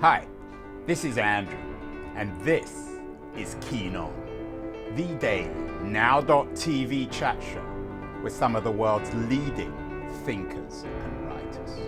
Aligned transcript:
Hi, 0.00 0.28
this 0.86 1.04
is 1.04 1.18
Andrew, 1.18 1.58
and 2.14 2.40
this 2.42 2.72
is 3.36 3.56
Keen 3.62 3.96
On, 3.96 4.14
the 4.94 5.12
daily 5.16 5.50
now.tv 5.82 7.10
chat 7.10 7.42
show 7.42 7.66
with 8.22 8.32
some 8.32 8.54
of 8.54 8.62
the 8.62 8.70
world's 8.70 9.12
leading 9.12 9.74
thinkers 10.24 10.84
and 10.84 11.26
writers. 11.26 11.80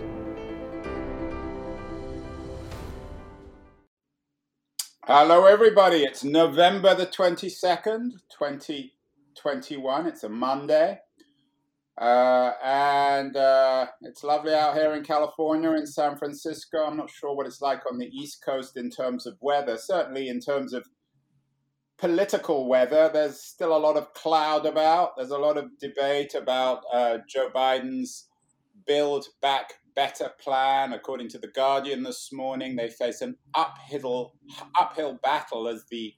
Hello, 5.07 5.45
everybody. 5.45 6.03
It's 6.03 6.25
November 6.25 6.93
the 6.93 7.05
22nd, 7.05 8.11
2021. 8.37 10.07
It's 10.07 10.25
a 10.25 10.29
Monday. 10.29 10.99
Uh, 11.99 12.51
and 12.63 13.35
uh, 13.35 13.85
it's 14.01 14.23
lovely 14.23 14.53
out 14.53 14.75
here 14.75 14.93
in 14.93 15.03
California, 15.03 15.71
in 15.71 15.85
San 15.85 16.17
Francisco. 16.17 16.85
I'm 16.85 16.97
not 16.97 17.09
sure 17.09 17.35
what 17.35 17.45
it's 17.45 17.61
like 17.61 17.81
on 17.91 17.97
the 17.97 18.07
East 18.07 18.43
Coast 18.43 18.77
in 18.77 18.89
terms 18.89 19.25
of 19.27 19.37
weather. 19.41 19.77
Certainly, 19.77 20.29
in 20.29 20.39
terms 20.39 20.73
of 20.73 20.87
political 21.97 22.67
weather, 22.67 23.09
there's 23.13 23.41
still 23.41 23.75
a 23.75 23.77
lot 23.77 23.97
of 23.97 24.13
cloud 24.13 24.65
about. 24.65 25.11
There's 25.17 25.31
a 25.31 25.37
lot 25.37 25.57
of 25.57 25.77
debate 25.79 26.33
about 26.33 26.83
uh, 26.91 27.19
Joe 27.27 27.49
Biden's 27.53 28.27
Build 28.87 29.27
Back 29.41 29.73
Better 29.93 30.31
plan. 30.39 30.93
According 30.93 31.27
to 31.29 31.37
the 31.37 31.49
Guardian 31.49 32.03
this 32.03 32.29
morning, 32.31 32.75
they 32.75 32.89
face 32.89 33.21
an 33.21 33.35
uphill 33.53 34.33
uphill 34.79 35.19
battle 35.21 35.67
as 35.67 35.83
the 35.91 36.13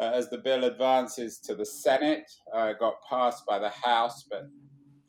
uh, 0.00 0.12
as 0.14 0.30
the 0.30 0.38
bill 0.38 0.64
advances 0.64 1.38
to 1.40 1.54
the 1.54 1.66
Senate. 1.66 2.30
Uh, 2.54 2.72
got 2.74 2.94
passed 3.08 3.44
by 3.44 3.58
the 3.58 3.70
House, 3.70 4.24
but 4.30 4.48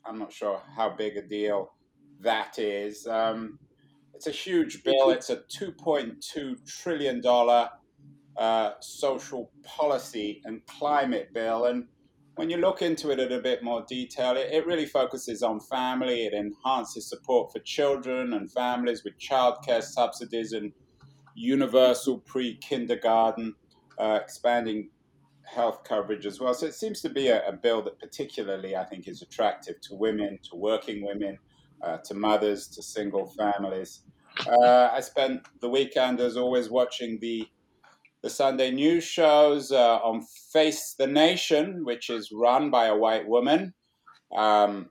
I'm 0.04 0.18
not 0.18 0.32
sure 0.32 0.60
how 0.76 0.90
big 0.90 1.16
a 1.16 1.22
deal 1.22 1.72
that 2.20 2.58
is. 2.58 3.06
Um, 3.06 3.58
it's 4.14 4.26
a 4.26 4.32
huge 4.32 4.82
bill. 4.82 5.10
It's 5.10 5.30
a 5.30 5.36
2.2 5.36 6.66
trillion 6.66 7.20
dollar 7.20 7.70
uh, 8.36 8.72
social 8.80 9.50
policy 9.64 10.40
and 10.44 10.64
climate 10.66 11.32
bill, 11.32 11.66
and 11.66 11.86
when 12.38 12.48
you 12.48 12.56
look 12.56 12.82
into 12.82 13.10
it 13.10 13.18
in 13.18 13.32
a 13.32 13.42
bit 13.42 13.64
more 13.64 13.84
detail, 13.88 14.36
it, 14.36 14.52
it 14.52 14.64
really 14.64 14.86
focuses 14.86 15.42
on 15.42 15.58
family. 15.58 16.24
It 16.24 16.34
enhances 16.34 17.08
support 17.08 17.50
for 17.52 17.58
children 17.58 18.32
and 18.34 18.48
families 18.48 19.02
with 19.02 19.18
childcare 19.18 19.82
subsidies 19.82 20.52
and 20.52 20.72
universal 21.34 22.18
pre-kindergarten, 22.20 23.56
uh, 23.98 24.20
expanding 24.22 24.90
health 25.54 25.84
coverage 25.84 26.26
as 26.26 26.40
well. 26.40 26.54
So 26.54 26.66
it 26.66 26.74
seems 26.74 27.00
to 27.02 27.08
be 27.08 27.28
a, 27.28 27.46
a, 27.48 27.52
bill 27.52 27.82
that 27.82 27.98
particularly 27.98 28.76
I 28.76 28.84
think 28.84 29.08
is 29.08 29.22
attractive 29.22 29.80
to 29.82 29.94
women, 29.94 30.38
to 30.50 30.56
working 30.56 31.04
women, 31.04 31.38
uh, 31.82 31.98
to 32.04 32.14
mothers, 32.14 32.68
to 32.68 32.82
single 32.82 33.26
families. 33.26 34.02
Uh, 34.46 34.90
I 34.92 35.00
spent 35.00 35.42
the 35.60 35.68
weekend, 35.68 36.20
as 36.20 36.36
always, 36.36 36.70
watching 36.70 37.18
the 37.20 37.48
the 38.20 38.30
Sunday 38.30 38.72
news 38.72 39.04
shows 39.04 39.70
uh, 39.70 39.98
on 39.98 40.22
Face 40.52 40.94
the 40.98 41.06
Nation, 41.06 41.84
which 41.84 42.10
is 42.10 42.32
run 42.32 42.68
by 42.68 42.86
a 42.86 42.96
white 42.96 43.28
woman, 43.28 43.74
um, 44.36 44.90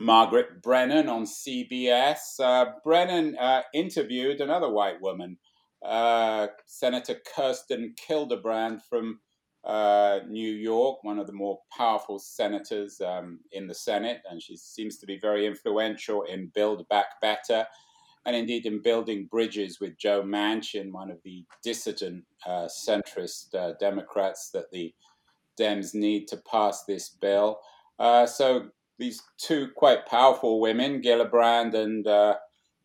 Margaret 0.00 0.60
Brennan 0.60 1.08
on 1.08 1.24
CBS. 1.24 2.40
Uh, 2.40 2.66
Brennan 2.82 3.36
uh, 3.38 3.62
interviewed 3.72 4.40
another 4.40 4.68
white 4.68 5.00
woman, 5.00 5.38
uh, 5.84 6.48
Senator 6.66 7.16
Kirsten 7.34 7.94
Gillibrand 8.08 8.80
from 8.82 9.20
uh, 9.66 10.20
New 10.28 10.52
York, 10.52 11.02
one 11.02 11.18
of 11.18 11.26
the 11.26 11.32
more 11.32 11.58
powerful 11.76 12.18
senators 12.20 13.00
um, 13.00 13.40
in 13.50 13.66
the 13.66 13.74
Senate, 13.74 14.20
and 14.30 14.40
she 14.40 14.56
seems 14.56 14.96
to 14.98 15.06
be 15.06 15.18
very 15.20 15.44
influential 15.44 16.22
in 16.22 16.52
Build 16.54 16.88
Back 16.88 17.20
Better, 17.20 17.66
and 18.24 18.36
indeed 18.36 18.64
in 18.64 18.80
building 18.80 19.28
bridges 19.30 19.78
with 19.80 19.98
Joe 19.98 20.22
Manchin, 20.22 20.92
one 20.92 21.10
of 21.10 21.18
the 21.24 21.44
dissident 21.64 22.24
uh, 22.46 22.68
centrist 22.68 23.54
uh, 23.54 23.72
Democrats 23.80 24.50
that 24.54 24.70
the 24.70 24.94
Dems 25.58 25.94
need 25.94 26.28
to 26.28 26.36
pass 26.50 26.84
this 26.84 27.08
bill. 27.08 27.58
Uh, 27.98 28.26
so 28.26 28.68
these 28.98 29.20
two 29.38 29.68
quite 29.76 30.06
powerful 30.06 30.60
women, 30.60 31.02
Gillibrand 31.02 31.74
and 31.74 32.06
uh, 32.06 32.36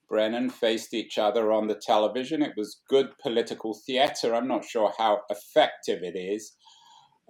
Brennan 0.10 0.50
faced 0.50 0.94
each 0.94 1.18
other 1.18 1.52
on 1.52 1.68
the 1.68 1.76
television. 1.76 2.42
It 2.42 2.54
was 2.58 2.82
good 2.90 3.10
political 3.22 3.74
theater. 3.74 4.34
I'm 4.34 4.48
not 4.48 4.66
sure 4.66 4.94
how 4.98 5.22
effective 5.30 6.02
it 6.04 6.18
is. 6.18 6.54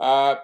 Uh, 0.02 0.36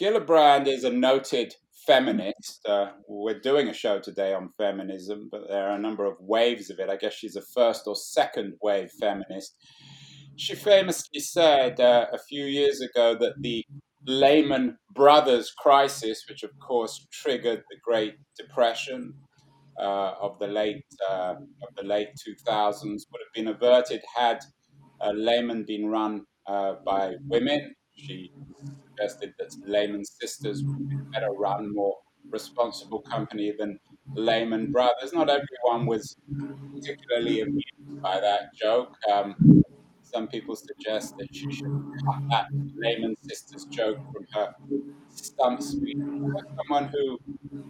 Gillibrand 0.00 0.66
is 0.66 0.84
a 0.84 0.90
noted 0.90 1.54
feminist. 1.86 2.66
Uh, 2.66 2.92
we're 3.06 3.38
doing 3.38 3.68
a 3.68 3.74
show 3.74 4.00
today 4.00 4.32
on 4.32 4.48
feminism, 4.56 5.28
but 5.30 5.42
there 5.48 5.68
are 5.68 5.76
a 5.76 5.78
number 5.78 6.06
of 6.06 6.16
waves 6.18 6.70
of 6.70 6.78
it. 6.78 6.88
I 6.88 6.96
guess 6.96 7.12
she's 7.12 7.36
a 7.36 7.42
first 7.54 7.82
or 7.86 7.94
second 7.94 8.54
wave 8.62 8.90
feminist. 8.98 9.54
She 10.36 10.54
famously 10.54 11.20
said 11.20 11.80
uh, 11.80 12.06
a 12.10 12.18
few 12.18 12.44
years 12.44 12.80
ago 12.80 13.14
that 13.20 13.34
the 13.42 13.62
Lehman 14.06 14.78
Brothers 14.94 15.52
crisis, 15.58 16.24
which 16.30 16.42
of 16.42 16.50
course 16.66 17.06
triggered 17.12 17.62
the 17.68 17.76
Great 17.84 18.14
Depression 18.38 19.12
uh, 19.78 20.12
of 20.18 20.38
the 20.38 20.46
late 20.46 20.84
uh, 21.10 21.34
of 21.34 21.74
the 21.76 21.84
late 21.84 22.08
2000s, 22.26 22.82
would 22.82 23.20
have 23.20 23.34
been 23.34 23.48
averted 23.48 24.00
had 24.16 24.38
uh, 25.02 25.10
Lehman 25.10 25.64
been 25.66 25.88
run 25.88 26.24
by 26.46 27.12
women 27.26 27.74
she 27.98 28.32
suggested 28.86 29.34
that 29.38 29.54
Lehman 29.66 30.04
Sisters 30.04 30.64
would 30.64 30.88
be 30.88 30.96
better 31.12 31.30
run, 31.30 31.74
more 31.74 31.96
responsible 32.30 33.00
company 33.00 33.52
than 33.58 33.78
Lehman 34.14 34.72
Brothers. 34.72 35.12
Not 35.12 35.28
everyone 35.30 35.86
was 35.86 36.16
particularly 36.74 37.40
amused 37.40 38.02
by 38.02 38.20
that 38.20 38.54
joke. 38.54 38.96
Um, 39.10 39.62
some 40.02 40.28
people 40.28 40.56
suggest 40.56 41.16
that 41.18 41.28
she 41.34 41.50
should 41.50 41.66
cut 42.04 42.22
that 42.30 42.46
Lehman 42.76 43.14
Sisters 43.22 43.66
joke 43.66 43.98
from 44.12 44.26
her 44.32 44.54
stump 45.10 45.62
speech. 45.62 45.98
Someone 46.56 46.88
who 46.88 47.18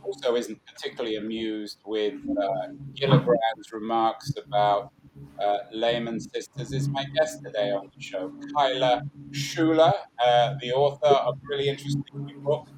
also 0.03 0.37
isn't 0.37 0.61
particularly 0.67 1.17
amused 1.17 1.81
with 1.85 2.15
uh, 2.15 2.69
Gillibrand's 2.95 3.73
remarks 3.73 4.33
about 4.37 4.93
uh, 5.41 6.19
Sisters 6.19 6.73
is 6.73 6.89
my 6.89 7.05
guest 7.15 7.43
today 7.45 7.71
on 7.71 7.91
the 7.95 8.03
show. 8.03 8.33
Kyla 8.55 9.03
Schuller, 9.31 9.93
uh, 10.25 10.55
the 10.61 10.73
author 10.73 11.07
of 11.07 11.37
a 11.37 11.41
really 11.49 11.69
interesting 11.69 12.05
new 12.15 12.41
book, 12.41 12.69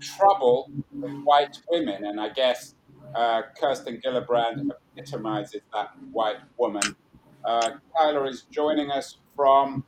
Trouble 0.00 0.70
with 0.92 1.12
White 1.22 1.58
Women. 1.70 2.04
And 2.04 2.20
I 2.20 2.30
guess 2.30 2.74
uh, 3.14 3.42
Kirsten 3.60 4.00
Gillibrand 4.04 4.70
epitomizes 4.96 5.62
that 5.72 5.90
white 6.10 6.38
woman. 6.56 6.96
Uh, 7.44 7.70
Kyla 7.96 8.24
is 8.24 8.42
joining 8.50 8.90
us 8.90 9.18
from 9.36 9.84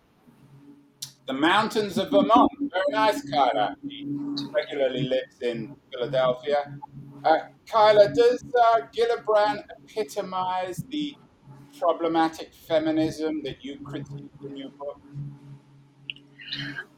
the 1.27 1.33
mountains 1.33 1.97
of 1.99 2.11
Vermont. 2.11 2.51
Very 2.61 2.85
nice, 2.91 3.29
Kyla. 3.31 3.77
She 3.89 4.07
regularly 4.53 5.03
lives 5.05 5.41
in 5.41 5.75
Philadelphia. 5.93 6.79
Uh, 7.25 7.39
Kyla, 7.67 8.13
does 8.13 8.45
uh, 8.63 8.81
Gillibrand 8.95 9.65
epitomize 9.85 10.85
the 10.89 11.17
problematic 11.79 12.53
feminism 12.53 13.43
that 13.45 13.65
you 13.65 13.79
critique 13.81 14.31
in 14.45 14.57
your 14.57 14.71
book? 14.71 15.01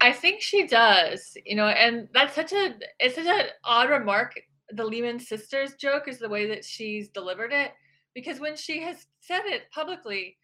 I 0.00 0.12
think 0.12 0.42
she 0.42 0.66
does, 0.66 1.36
you 1.44 1.56
know, 1.56 1.68
and 1.68 2.08
that's 2.12 2.34
such 2.34 2.52
a 2.52 2.74
it's 2.98 3.14
such 3.14 3.26
an 3.26 3.46
odd 3.64 3.90
remark. 3.90 4.34
The 4.70 4.84
Lehman 4.84 5.20
Sisters 5.20 5.74
joke 5.74 6.08
is 6.08 6.18
the 6.18 6.28
way 6.28 6.46
that 6.48 6.64
she's 6.64 7.08
delivered 7.08 7.52
it, 7.52 7.72
because 8.14 8.40
when 8.40 8.56
she 8.56 8.82
has 8.82 9.06
said 9.20 9.42
it 9.46 9.70
publicly, 9.72 10.36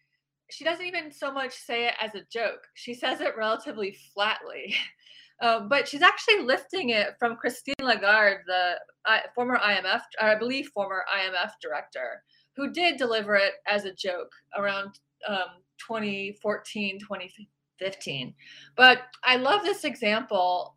she 0.49 0.63
doesn't 0.63 0.85
even 0.85 1.11
so 1.11 1.31
much 1.31 1.53
say 1.53 1.87
it 1.87 1.93
as 2.01 2.15
a 2.15 2.25
joke. 2.31 2.61
She 2.73 2.93
says 2.93 3.21
it 3.21 3.37
relatively 3.37 3.97
flatly, 4.13 4.75
um, 5.41 5.69
but 5.69 5.87
she's 5.87 6.01
actually 6.01 6.41
lifting 6.41 6.89
it 6.89 7.15
from 7.19 7.35
Christine 7.35 7.75
Lagarde, 7.81 8.43
the 8.47 8.75
uh, 9.05 9.19
former 9.35 9.57
IMF, 9.57 10.01
or 10.21 10.29
I 10.29 10.35
believe 10.35 10.69
former 10.73 11.03
IMF 11.13 11.51
director, 11.61 12.23
who 12.55 12.71
did 12.71 12.97
deliver 12.97 13.35
it 13.35 13.53
as 13.67 13.85
a 13.85 13.93
joke 13.93 14.31
around 14.57 14.99
um, 15.27 15.61
2014, 15.79 16.99
2015. 16.99 18.33
But 18.75 18.99
I 19.23 19.37
love 19.37 19.63
this 19.63 19.83
example 19.83 20.75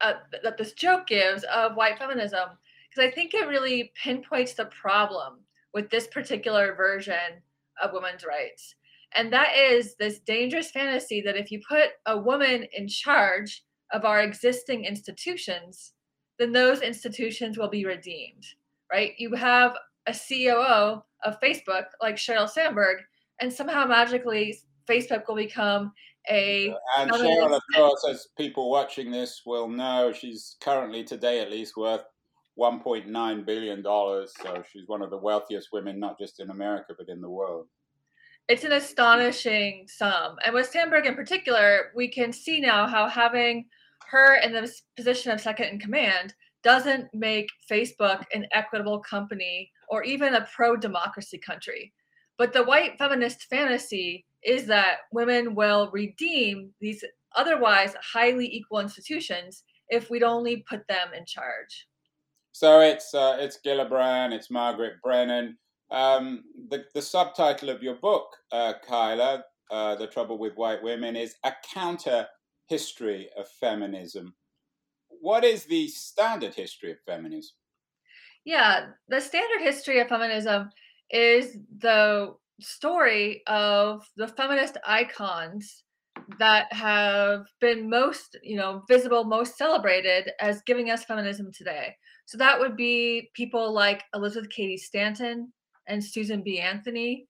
uh, 0.00 0.14
that 0.42 0.56
this 0.56 0.72
joke 0.72 1.06
gives 1.06 1.44
of 1.44 1.74
white 1.74 1.98
feminism 1.98 2.48
because 2.88 3.04
I 3.04 3.10
think 3.10 3.34
it 3.34 3.48
really 3.48 3.92
pinpoints 4.02 4.54
the 4.54 4.66
problem 4.66 5.40
with 5.74 5.90
this 5.90 6.06
particular 6.06 6.74
version 6.74 7.42
of 7.82 7.92
women's 7.92 8.24
rights. 8.24 8.74
And 9.14 9.32
that 9.32 9.56
is 9.56 9.94
this 9.96 10.20
dangerous 10.20 10.70
fantasy 10.70 11.20
that 11.22 11.36
if 11.36 11.50
you 11.50 11.60
put 11.68 11.90
a 12.06 12.16
woman 12.16 12.66
in 12.72 12.88
charge 12.88 13.64
of 13.92 14.04
our 14.04 14.20
existing 14.20 14.84
institutions, 14.84 15.92
then 16.38 16.52
those 16.52 16.82
institutions 16.82 17.58
will 17.58 17.68
be 17.68 17.84
redeemed, 17.84 18.44
right? 18.92 19.12
You 19.18 19.34
have 19.34 19.76
a 20.08 20.12
COO 20.12 21.02
of 21.24 21.40
Facebook 21.40 21.84
like 22.02 22.16
Sheryl 22.16 22.48
Sandberg, 22.48 22.98
and 23.40 23.52
somehow 23.52 23.84
magically 23.84 24.58
Facebook 24.88 25.24
will 25.28 25.36
become 25.36 25.92
a. 26.30 26.74
And 26.98 27.10
Sheryl, 27.10 27.54
of 27.54 27.62
course, 27.74 28.04
as 28.10 28.28
people 28.36 28.70
watching 28.70 29.10
this 29.10 29.42
will 29.46 29.68
know, 29.68 30.12
she's 30.12 30.56
currently 30.60 31.04
today 31.04 31.40
at 31.40 31.50
least 31.50 31.76
worth 31.76 32.04
$1.9 32.58 33.46
billion. 33.46 33.82
So 33.84 34.62
she's 34.70 34.88
one 34.88 35.02
of 35.02 35.10
the 35.10 35.18
wealthiest 35.18 35.68
women, 35.72 36.00
not 36.00 36.18
just 36.18 36.40
in 36.40 36.50
America, 36.50 36.94
but 36.98 37.08
in 37.08 37.20
the 37.20 37.30
world. 37.30 37.66
It's 38.48 38.64
an 38.64 38.72
astonishing 38.72 39.86
sum. 39.88 40.36
And 40.44 40.54
with 40.54 40.70
Sandberg 40.70 41.06
in 41.06 41.14
particular, 41.14 41.92
we 41.94 42.08
can 42.10 42.32
see 42.32 42.60
now 42.60 42.86
how 42.86 43.06
having 43.06 43.66
her 44.10 44.36
in 44.36 44.52
the 44.52 44.72
position 44.96 45.32
of 45.32 45.40
second 45.40 45.66
in 45.66 45.78
command 45.78 46.34
doesn't 46.64 47.08
make 47.12 47.48
Facebook 47.70 48.24
an 48.32 48.46
equitable 48.52 49.00
company 49.00 49.70
or 49.88 50.02
even 50.02 50.34
a 50.34 50.46
pro 50.54 50.76
democracy 50.76 51.38
country. 51.38 51.92
But 52.36 52.52
the 52.52 52.64
white 52.64 52.98
feminist 52.98 53.44
fantasy 53.44 54.24
is 54.42 54.66
that 54.66 54.98
women 55.12 55.54
will 55.54 55.90
redeem 55.92 56.70
these 56.80 57.04
otherwise 57.36 57.94
highly 58.00 58.46
equal 58.54 58.80
institutions 58.80 59.64
if 59.88 60.10
we'd 60.10 60.22
only 60.22 60.58
put 60.68 60.86
them 60.88 61.08
in 61.16 61.24
charge. 61.26 61.88
So 62.52 62.80
it's 62.80 63.14
uh, 63.14 63.36
it's 63.38 63.58
Gillibrand, 63.64 64.32
it's 64.32 64.50
Margaret 64.50 64.94
Brennan. 65.02 65.56
Um, 65.90 66.44
the 66.68 66.84
the 66.94 67.02
subtitle 67.02 67.70
of 67.70 67.82
your 67.82 67.94
book, 67.96 68.26
uh, 68.52 68.74
Kyla, 68.86 69.44
uh, 69.70 69.94
"The 69.96 70.06
Trouble 70.06 70.38
with 70.38 70.56
White 70.56 70.82
Women," 70.82 71.16
is 71.16 71.36
a 71.44 71.52
counter 71.72 72.26
history 72.68 73.28
of 73.36 73.48
feminism. 73.48 74.34
What 75.08 75.44
is 75.44 75.64
the 75.64 75.88
standard 75.88 76.54
history 76.54 76.92
of 76.92 76.98
feminism? 77.06 77.54
Yeah, 78.48 78.86
the 79.10 79.20
standard 79.20 79.60
history 79.60 80.00
of 80.00 80.08
feminism 80.08 80.70
is 81.10 81.58
the 81.80 82.34
story 82.62 83.42
of 83.46 84.08
the 84.16 84.26
feminist 84.26 84.78
icons 84.86 85.84
that 86.38 86.72
have 86.72 87.44
been 87.60 87.90
most, 87.90 88.38
you 88.42 88.56
know, 88.56 88.84
visible, 88.88 89.24
most 89.24 89.58
celebrated 89.58 90.30
as 90.40 90.62
giving 90.62 90.88
us 90.88 91.04
feminism 91.04 91.50
today. 91.52 91.94
So 92.24 92.38
that 92.38 92.58
would 92.58 92.74
be 92.74 93.28
people 93.34 93.70
like 93.70 94.04
Elizabeth 94.14 94.48
Cady 94.48 94.78
Stanton 94.78 95.52
and 95.86 96.02
Susan 96.02 96.42
B. 96.42 96.58
Anthony, 96.58 97.26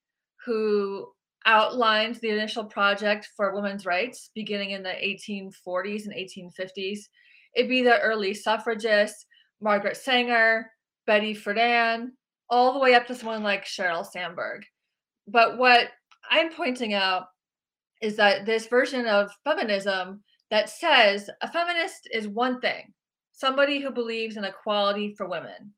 who 0.47 1.09
outlined 1.47 2.15
the 2.23 2.31
initial 2.31 2.65
project 2.65 3.29
for 3.37 3.57
women's 3.57 3.85
rights 3.85 4.31
beginning 4.37 4.71
in 4.71 4.85
the 4.85 4.91
1840s 4.91 6.05
and 6.05 6.15
1850s. 6.15 7.01
It'd 7.57 7.69
be 7.69 7.83
the 7.83 7.99
early 7.99 8.35
suffragists, 8.35 9.27
Margaret 9.61 9.97
Sanger, 9.97 10.71
Betty 11.09 11.35
Friedan, 11.35 12.11
all 12.51 12.75
the 12.75 12.79
way 12.79 12.95
up 12.95 13.07
to 13.07 13.15
someone 13.15 13.43
like 13.43 13.65
Sheryl 13.65 14.07
Sandberg. 14.07 14.63
But 15.27 15.57
what 15.57 15.89
I'm 16.31 16.53
pointing 16.53 16.93
out 16.93 17.25
is 18.03 18.15
that 18.17 18.45
this 18.45 18.67
version 18.67 19.07
of 19.07 19.31
feminism 19.43 20.23
that 20.51 20.69
says 20.69 21.31
a 21.41 21.51
feminist 21.51 22.11
is 22.13 22.29
one 22.29 22.61
thing 22.61 22.93
somebody 23.33 23.81
who 23.81 23.91
believes 23.91 24.37
in 24.37 24.45
equality 24.45 25.15
for 25.17 25.27
women. 25.27 25.73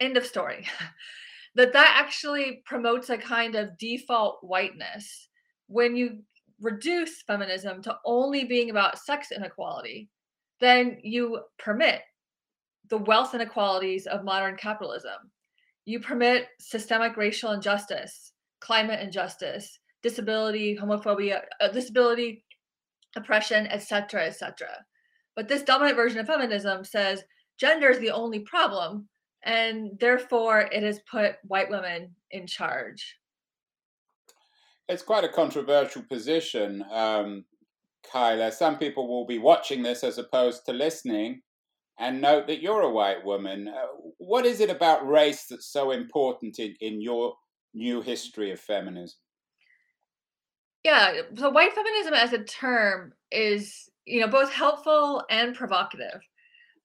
End 0.00 0.16
of 0.16 0.26
story. 0.26 0.66
that 1.54 1.72
that 1.72 1.96
actually 1.96 2.62
promotes 2.64 3.10
a 3.10 3.16
kind 3.16 3.54
of 3.54 3.78
default 3.78 4.38
whiteness 4.42 5.28
when 5.68 5.94
you 5.94 6.18
reduce 6.60 7.22
feminism 7.22 7.80
to 7.82 7.96
only 8.04 8.42
being 8.44 8.70
about 8.70 8.98
sex 8.98 9.30
inequality 9.30 10.08
then 10.60 10.98
you 11.02 11.40
permit 11.58 12.00
the 12.94 13.02
wealth 13.02 13.34
inequalities 13.34 14.06
of 14.06 14.22
modern 14.22 14.56
capitalism 14.56 15.32
you 15.84 15.98
permit 15.98 16.46
systemic 16.60 17.16
racial 17.16 17.50
injustice 17.50 18.30
climate 18.60 19.00
injustice 19.00 19.80
disability 20.04 20.78
homophobia 20.80 21.40
uh, 21.60 21.66
disability 21.66 22.44
oppression 23.16 23.66
etc 23.66 24.26
etc 24.26 24.68
but 25.34 25.48
this 25.48 25.64
dominant 25.64 25.96
version 25.96 26.20
of 26.20 26.26
feminism 26.28 26.84
says 26.84 27.24
gender 27.58 27.88
is 27.88 27.98
the 27.98 28.12
only 28.12 28.38
problem 28.38 29.08
and 29.42 29.90
therefore 29.98 30.60
it 30.60 30.84
has 30.84 31.00
put 31.10 31.34
white 31.42 31.68
women 31.68 32.14
in 32.30 32.46
charge. 32.46 33.18
It's 34.88 35.02
quite 35.02 35.24
a 35.24 35.28
controversial 35.28 36.02
position, 36.02 36.84
um, 36.90 37.44
Kyla. 38.10 38.52
Some 38.52 38.78
people 38.78 39.08
will 39.08 39.26
be 39.26 39.38
watching 39.38 39.82
this 39.82 40.04
as 40.04 40.18
opposed 40.18 40.64
to 40.66 40.72
listening 40.72 41.42
and 41.98 42.20
note 42.20 42.46
that 42.46 42.60
you're 42.60 42.82
a 42.82 42.90
white 42.90 43.24
woman. 43.24 43.68
Uh, 43.68 43.86
what 44.18 44.46
is 44.46 44.60
it 44.60 44.70
about 44.70 45.08
race 45.08 45.46
that's 45.46 45.66
so 45.66 45.92
important 45.92 46.58
in, 46.58 46.74
in 46.80 47.00
your 47.00 47.34
new 47.72 48.00
history 48.00 48.50
of 48.52 48.60
feminism? 48.60 49.16
Yeah, 50.84 51.22
so 51.36 51.50
white 51.50 51.72
feminism 51.72 52.12
as 52.12 52.32
a 52.32 52.44
term 52.44 53.14
is, 53.30 53.88
you 54.04 54.20
know, 54.20 54.28
both 54.28 54.52
helpful 54.52 55.22
and 55.30 55.54
provocative 55.54 56.20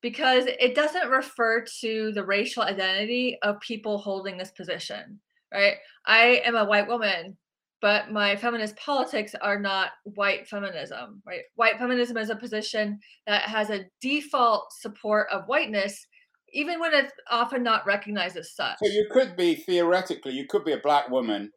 because 0.02 0.46
it 0.48 0.76
doesn't 0.76 1.10
refer 1.10 1.66
to 1.82 2.12
the 2.14 2.24
racial 2.24 2.64
identity 2.64 3.38
of 3.42 3.60
people 3.60 3.98
holding 3.98 4.38
this 4.38 4.52
position, 4.52 5.20
right? 5.54 5.76
I 6.06 6.42
am 6.46 6.56
a 6.56 6.64
white 6.64 6.88
woman, 6.88 7.36
but 7.82 8.12
my 8.12 8.36
feminist 8.36 8.76
politics 8.76 9.34
are 9.42 9.60
not 9.60 9.92
white 10.04 10.48
feminism, 10.48 11.22
right? 11.26 11.42
White 11.56 11.78
feminism 11.78 12.18
is 12.18 12.30
a 12.30 12.36
position 12.36 13.00
that 13.26 13.44
has 13.44 13.70
a 13.70 13.86
default 14.02 14.74
support 14.74 15.28
of 15.32 15.46
whiteness, 15.48 16.06
even 16.52 16.80
when 16.80 16.94
it's 16.94 17.14
often 17.30 17.64
not 17.64 17.86
recognized 17.86 18.36
as 18.36 18.54
such. 18.54 18.78
So 18.84 18.90
you 18.90 19.08
could 19.12 19.38
be 19.38 19.56
theoretically, 19.56 20.34
you 20.34 20.46
could 20.50 20.66
be 20.66 20.74
a 20.74 20.80
black 20.80 21.10
woman 21.10 21.52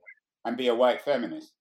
and 0.44 0.56
be 0.56 0.68
a 0.68 0.74
white 0.74 1.02
feminist. 1.02 1.52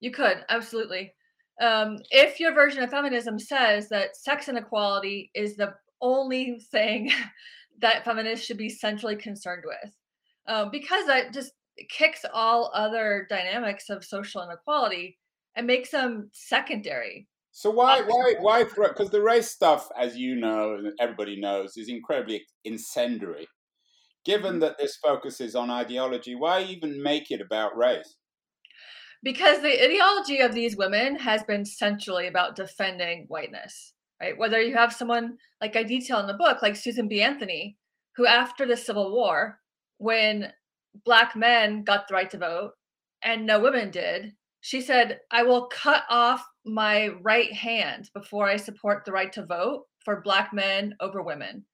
You 0.00 0.12
could, 0.12 0.44
absolutely. 0.48 1.12
Um, 1.60 1.98
if 2.10 2.38
your 2.38 2.52
version 2.52 2.82
of 2.82 2.90
feminism 2.90 3.38
says 3.38 3.88
that 3.88 4.16
sex 4.16 4.48
inequality 4.48 5.30
is 5.34 5.56
the 5.56 5.74
only 6.00 6.60
thing 6.70 7.10
that 7.80 8.04
feminists 8.04 8.46
should 8.46 8.58
be 8.58 8.68
centrally 8.68 9.16
concerned 9.16 9.64
with 9.66 9.92
um, 10.48 10.70
because 10.70 11.06
that 11.06 11.32
just 11.32 11.52
kicks 11.88 12.24
all 12.32 12.70
other 12.74 13.26
dynamics 13.28 13.90
of 13.90 14.04
social 14.04 14.42
inequality 14.42 15.18
and 15.54 15.66
makes 15.66 15.90
them 15.90 16.30
secondary 16.32 17.26
so 17.52 17.70
why 17.70 18.02
why 18.02 18.34
why 18.40 18.64
because 18.64 19.10
the 19.10 19.22
race 19.22 19.50
stuff 19.50 19.88
as 19.98 20.16
you 20.16 20.36
know 20.36 20.74
and 20.74 20.92
everybody 21.00 21.38
knows 21.38 21.76
is 21.76 21.88
incredibly 21.88 22.44
incendiary 22.64 23.46
given 24.24 24.52
mm-hmm. 24.52 24.60
that 24.60 24.78
this 24.78 24.96
focuses 24.96 25.54
on 25.54 25.70
ideology 25.70 26.34
why 26.34 26.62
even 26.62 27.02
make 27.02 27.30
it 27.30 27.40
about 27.40 27.76
race 27.76 28.16
because 29.22 29.60
the 29.60 29.84
ideology 29.84 30.40
of 30.40 30.54
these 30.54 30.76
women 30.76 31.16
has 31.16 31.42
been 31.44 31.64
centrally 31.64 32.26
about 32.26 32.56
defending 32.56 33.24
whiteness 33.28 33.94
right? 34.20 34.36
Whether 34.36 34.60
you 34.60 34.74
have 34.74 34.92
someone 34.92 35.36
like 35.60 35.76
I 35.76 35.82
detail 35.82 36.20
in 36.20 36.26
the 36.26 36.34
book, 36.34 36.62
like 36.62 36.76
Susan 36.76 37.08
B. 37.08 37.22
Anthony, 37.22 37.76
who 38.16 38.26
after 38.26 38.66
the 38.66 38.76
Civil 38.76 39.12
War, 39.12 39.60
when 39.98 40.52
black 41.04 41.36
men 41.36 41.84
got 41.84 42.08
the 42.08 42.14
right 42.14 42.30
to 42.30 42.38
vote 42.38 42.72
and 43.22 43.46
no 43.46 43.60
women 43.60 43.90
did, 43.90 44.32
she 44.60 44.80
said, 44.80 45.20
I 45.30 45.42
will 45.42 45.66
cut 45.66 46.04
off 46.10 46.44
my 46.64 47.08
right 47.22 47.52
hand 47.52 48.10
before 48.14 48.48
I 48.48 48.56
support 48.56 49.04
the 49.04 49.12
right 49.12 49.32
to 49.32 49.46
vote 49.46 49.84
for 50.04 50.22
black 50.22 50.52
men 50.52 50.94
over 51.00 51.22
women. 51.22 51.64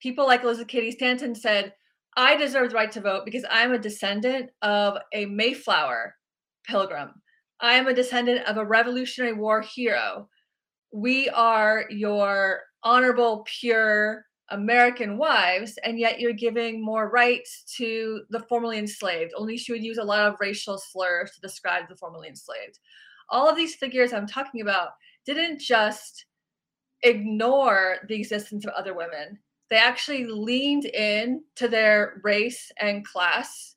People 0.00 0.26
like 0.26 0.42
Elizabeth 0.42 0.68
Cady 0.68 0.90
Stanton 0.90 1.34
said, 1.34 1.72
I 2.16 2.36
deserve 2.36 2.70
the 2.70 2.76
right 2.76 2.92
to 2.92 3.00
vote 3.00 3.24
because 3.24 3.44
I'm 3.50 3.72
a 3.72 3.78
descendant 3.78 4.50
of 4.62 4.98
a 5.14 5.26
Mayflower 5.26 6.14
pilgrim. 6.66 7.10
I 7.60 7.74
am 7.74 7.88
a 7.88 7.94
descendant 7.94 8.46
of 8.46 8.56
a 8.56 8.64
Revolutionary 8.64 9.32
War 9.32 9.62
hero 9.62 10.28
we 10.92 11.28
are 11.30 11.84
your 11.90 12.62
honorable, 12.82 13.44
pure 13.60 14.24
American 14.50 15.18
wives, 15.18 15.78
and 15.84 15.98
yet 15.98 16.20
you're 16.20 16.32
giving 16.32 16.82
more 16.82 17.10
rights 17.10 17.64
to 17.76 18.22
the 18.30 18.40
formerly 18.40 18.78
enslaved. 18.78 19.32
Only 19.36 19.56
she 19.56 19.72
would 19.72 19.84
use 19.84 19.98
a 19.98 20.04
lot 20.04 20.26
of 20.26 20.40
racial 20.40 20.78
slurs 20.78 21.32
to 21.32 21.40
describe 21.40 21.88
the 21.88 21.96
formerly 21.96 22.28
enslaved. 22.28 22.78
All 23.30 23.48
of 23.48 23.56
these 23.56 23.74
figures 23.74 24.12
I'm 24.12 24.26
talking 24.26 24.62
about 24.62 24.90
didn't 25.26 25.60
just 25.60 26.24
ignore 27.02 27.98
the 28.08 28.14
existence 28.14 28.64
of 28.64 28.72
other 28.72 28.94
women. 28.94 29.38
They 29.70 29.76
actually 29.76 30.24
leaned 30.24 30.86
in 30.86 31.42
to 31.56 31.68
their 31.68 32.20
race 32.24 32.72
and 32.80 33.04
class 33.04 33.76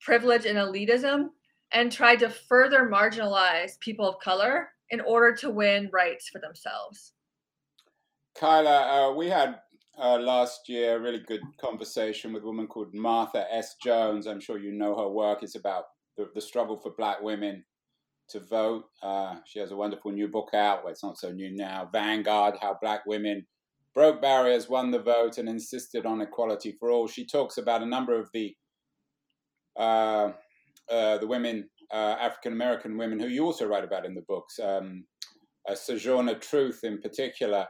privilege 0.00 0.44
and 0.44 0.58
elitism 0.58 1.30
and 1.72 1.90
tried 1.90 2.20
to 2.20 2.30
further 2.30 2.88
marginalize 2.88 3.78
people 3.80 4.08
of 4.08 4.20
color 4.20 4.68
in 4.90 5.00
order 5.00 5.34
to 5.34 5.50
win 5.50 5.90
rights 5.92 6.28
for 6.28 6.40
themselves. 6.40 7.12
Kyla, 8.38 9.10
uh, 9.10 9.14
we 9.14 9.28
had 9.28 9.60
uh, 9.98 10.18
last 10.18 10.68
year 10.68 10.96
a 10.96 11.00
really 11.00 11.22
good 11.26 11.42
conversation 11.60 12.32
with 12.32 12.42
a 12.42 12.46
woman 12.46 12.66
called 12.66 12.94
Martha 12.94 13.46
S. 13.50 13.76
Jones. 13.82 14.26
I'm 14.26 14.40
sure 14.40 14.58
you 14.58 14.72
know 14.72 14.96
her 14.96 15.08
work. 15.08 15.42
It's 15.42 15.56
about 15.56 15.84
the, 16.16 16.30
the 16.34 16.40
struggle 16.40 16.78
for 16.78 16.92
black 16.96 17.20
women 17.22 17.64
to 18.28 18.40
vote. 18.40 18.84
Uh, 19.02 19.36
she 19.46 19.58
has 19.58 19.70
a 19.70 19.76
wonderful 19.76 20.10
new 20.10 20.28
book 20.28 20.50
out. 20.54 20.82
Well, 20.82 20.92
it's 20.92 21.04
not 21.04 21.18
so 21.18 21.32
new 21.32 21.54
now. 21.54 21.88
Vanguard: 21.92 22.56
How 22.60 22.76
Black 22.80 23.06
Women 23.06 23.46
Broke 23.96 24.20
Barriers, 24.20 24.68
Won 24.68 24.90
the 24.90 24.98
Vote, 24.98 25.38
and 25.38 25.48
Insisted 25.48 26.04
on 26.04 26.20
Equality 26.20 26.76
for 26.78 26.90
All. 26.90 27.08
She 27.08 27.24
talks 27.24 27.56
about 27.56 27.82
a 27.82 27.86
number 27.86 28.20
of 28.20 28.28
the 28.34 28.54
uh, 29.78 30.32
uh, 30.90 31.16
the 31.16 31.26
women 31.26 31.68
uh, 31.90 32.16
African 32.20 32.52
American 32.52 32.98
women 32.98 33.18
who 33.18 33.28
you 33.28 33.46
also 33.46 33.66
write 33.66 33.84
about 33.84 34.04
in 34.04 34.14
the 34.14 34.24
books, 34.28 34.58
um, 34.62 35.04
uh, 35.66 35.74
Sojourner 35.74 36.34
Truth 36.34 36.80
in 36.84 37.00
particular. 37.00 37.66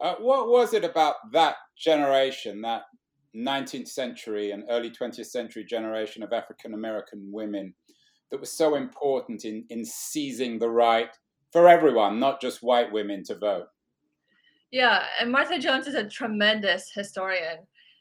Uh, 0.00 0.14
what 0.18 0.48
was 0.48 0.72
it 0.72 0.84
about 0.84 1.16
that 1.32 1.56
generation, 1.76 2.62
that 2.62 2.82
19th 3.36 3.88
century 3.88 4.50
and 4.50 4.64
early 4.70 4.90
20th 4.90 5.26
century 5.26 5.64
generation 5.64 6.22
of 6.22 6.32
African 6.32 6.74
American 6.74 7.30
women 7.30 7.74
that 8.30 8.40
was 8.40 8.52
so 8.52 8.76
important 8.76 9.44
in, 9.44 9.64
in 9.70 9.84
seizing 9.84 10.58
the 10.58 10.68
right 10.68 11.10
for 11.52 11.68
everyone, 11.68 12.18
not 12.18 12.40
just 12.40 12.62
white 12.62 12.90
women, 12.92 13.24
to 13.24 13.34
vote. 13.34 13.66
Yeah, 14.70 15.02
and 15.20 15.32
Martha 15.32 15.58
Jones 15.58 15.88
is 15.88 15.94
a 15.94 16.08
tremendous 16.08 16.90
historian. 16.94 17.58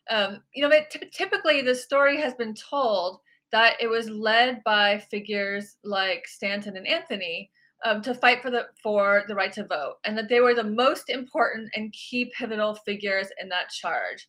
Um, 0.10 0.42
you 0.54 0.68
know, 0.68 0.76
t- 0.90 1.10
typically 1.12 1.62
the 1.62 1.74
story 1.74 2.22
has 2.22 2.34
been 2.36 2.54
told 2.54 3.20
that 3.52 3.74
it 3.82 3.88
was 3.88 4.10
led 4.10 4.64
by 4.64 5.00
figures 5.10 5.78
like 5.84 6.28
Stanton 6.28 6.78
and 6.78 6.88
Anthony 6.88 7.50
um, 7.86 8.02
to 8.02 8.14
fight 8.14 8.42
for 8.42 8.50
the 8.50 8.68
for 8.82 9.24
the 9.28 9.36
right 9.36 9.54
to 9.54 9.66
vote, 9.66 9.96
and 10.04 10.18
that 10.18 10.30
they 10.30 10.42
were 10.42 10.54
the 10.54 10.64
most 10.64 11.10
important 11.10 11.70
and 11.76 11.94
key 11.94 12.32
pivotal 12.38 12.76
figures 12.76 13.28
in 13.42 13.50
that 13.50 13.70
charge. 13.70 14.28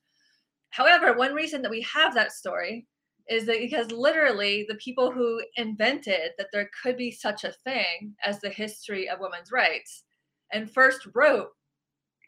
However, 0.70 1.14
one 1.14 1.34
reason 1.34 1.62
that 1.62 1.70
we 1.70 1.82
have 1.82 2.14
that 2.14 2.32
story 2.32 2.86
is 3.28 3.46
that 3.46 3.58
because 3.58 3.90
literally 3.92 4.66
the 4.68 4.74
people 4.76 5.10
who 5.10 5.40
invented 5.56 6.32
that 6.36 6.48
there 6.52 6.70
could 6.82 6.96
be 6.96 7.10
such 7.10 7.44
a 7.44 7.52
thing 7.64 8.14
as 8.24 8.40
the 8.40 8.50
history 8.50 9.08
of 9.08 9.20
women's 9.20 9.52
rights 9.52 10.04
and 10.52 10.70
first 10.70 11.06
wrote 11.14 11.50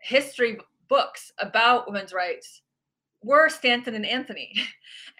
history 0.02 0.58
books 0.88 1.32
about 1.38 1.86
women's 1.86 2.12
rights 2.12 2.62
were 3.22 3.48
Stanton 3.48 3.94
and 3.94 4.06
Anthony. 4.06 4.52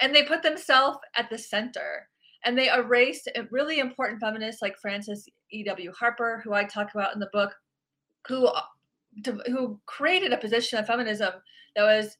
And 0.00 0.14
they 0.14 0.25
put 0.25 0.42
themselves 0.42 0.99
at 1.16 1.30
the 1.30 1.38
center 1.38 2.09
and 2.45 2.59
they 2.59 2.71
erased 2.71 3.29
really 3.51 3.79
important 3.79 4.21
feminists 4.21 4.63
like 4.63 4.79
Frances 4.79 5.29
E.W. 5.51 5.93
Harper, 5.93 6.41
who 6.45 6.53
I 6.53 6.65
talk 6.65 6.93
about 6.95 7.15
in 7.15 7.21
the 7.21 7.31
book, 7.33 7.55
who 8.27 8.51
who 9.47 9.79
created 9.87 10.33
a 10.33 10.39
position 10.39 10.79
of 10.79 10.87
feminism 10.87 11.33
that 11.77 11.83
was 11.83 12.17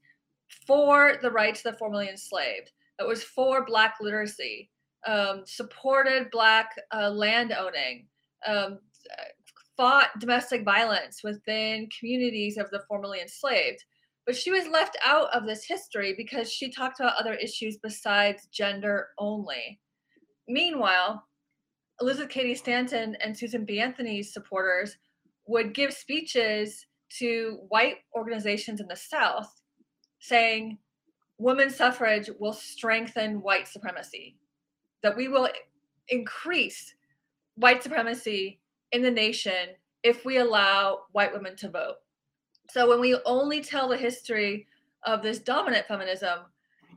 for 0.67 1.15
the 1.23 1.31
rights 1.31 1.65
of 1.65 1.73
the 1.73 1.79
formerly 1.79 2.09
enslaved, 2.09 2.71
that 2.99 3.09
was 3.09 3.25
for 3.25 3.65
Black 3.65 3.97
literacy, 4.01 4.71
um, 5.07 5.43
supported 5.47 6.31
Black 6.31 6.71
uh, 6.95 7.11
land 7.11 7.53
owning, 7.59 8.07
um, 8.47 8.79
fought 9.77 10.11
domestic 10.21 10.65
violence 10.65 11.23
within 11.25 11.89
communities 11.99 12.59
of 12.59 12.71
the 12.71 12.83
formerly 12.89 13.21
enslaved. 13.21 13.83
But 14.27 14.37
she 14.37 14.53
was 14.53 14.69
left 14.69 14.97
out 15.05 15.35
of 15.35 15.47
this 15.47 15.65
history 15.65 16.15
because 16.17 16.53
she 16.53 16.71
talked 16.71 17.01
about 17.01 17.17
other 17.19 17.35
issues 17.35 17.79
besides 17.79 18.47
gender 18.53 19.09
only. 19.19 19.81
Meanwhile, 20.53 21.25
Elizabeth 22.03 22.29
Cady 22.29 22.55
Stanton 22.55 23.17
and 23.21 23.35
Susan 23.35 23.65
B. 23.65 23.81
Anthony's 23.81 24.35
supporters 24.35 24.99
would 25.47 25.73
give 25.73 25.95
speeches 25.95 26.85
to 27.19 27.59
white 27.69 27.97
organizations 28.15 28.79
in 28.79 28.87
the 28.87 28.95
South 28.97 29.51
saying 30.19 30.77
women's 31.39 31.75
suffrage 31.75 32.29
will 32.39 32.53
strengthen 32.53 33.41
white 33.41 33.67
supremacy, 33.67 34.37
that 35.03 35.17
we 35.17 35.27
will 35.27 35.49
increase 36.09 36.95
white 37.55 37.83
supremacy 37.83 38.61
in 38.93 39.01
the 39.01 39.11
nation 39.11 39.69
if 40.03 40.27
we 40.27 40.37
allow 40.37 41.05
white 41.13 41.33
women 41.33 41.57
to 41.57 41.71
vote. 41.71 41.97
So 42.69 42.87
when 42.91 43.01
we 43.01 43.19
only 43.25 43.63
tell 43.63 43.89
the 43.89 43.97
history 43.97 44.67
of 45.05 45.23
this 45.23 45.39
dominant 45.39 45.87
feminism, 45.87 46.41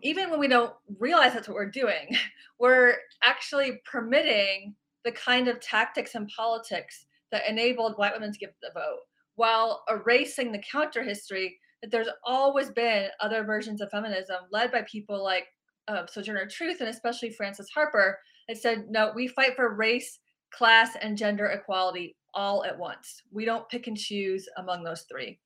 even 0.06 0.30
when 0.30 0.40
we 0.40 0.48
don't 0.48 0.72
realize 1.00 1.34
that's 1.34 1.48
what 1.48 1.56
we're 1.56 1.66
doing, 1.66 2.16
we're 2.60 2.96
actually 3.24 3.82
permitting 3.92 4.76
the 5.04 5.12
kind 5.12 5.48
of 5.48 5.60
tactics 5.60 6.14
and 6.14 6.30
politics 6.30 7.08
that 7.32 7.50
enabled 7.50 7.98
white 7.98 8.14
women 8.14 8.32
to 8.32 8.38
give 8.38 8.52
the 8.62 8.70
vote 8.74 9.00
while 9.36 9.84
erasing 9.90 10.52
the 10.52 10.62
counter 10.72 11.04
history 11.04 11.58
that 11.82 11.92
there's 11.92 12.08
always 12.24 12.70
been 12.70 13.10
other 13.20 13.44
versions 13.44 13.82
of 13.82 13.90
feminism 13.90 14.38
led 14.52 14.72
by 14.72 14.84
people 14.90 15.22
like 15.24 15.48
uh, 15.88 16.06
Sojourner 16.06 16.48
Truth 16.48 16.82
and 16.82 16.90
especially 16.90 17.32
Frances 17.32 17.70
Harper 17.74 18.20
that 18.48 18.58
said, 18.58 18.86
no, 18.90 19.12
we 19.16 19.28
fight 19.28 19.56
for 19.56 19.76
race, 19.76 20.20
class, 20.52 20.96
and 21.02 21.18
gender 21.18 21.48
equality 21.48 22.16
all 22.36 22.64
at 22.64 22.78
once. 22.78 23.24
We 23.32 23.44
don't 23.44 23.68
pick 23.70 23.88
and 23.88 23.98
choose 23.98 24.48
among 24.58 24.84
those 24.84 25.06
three. 25.12 25.40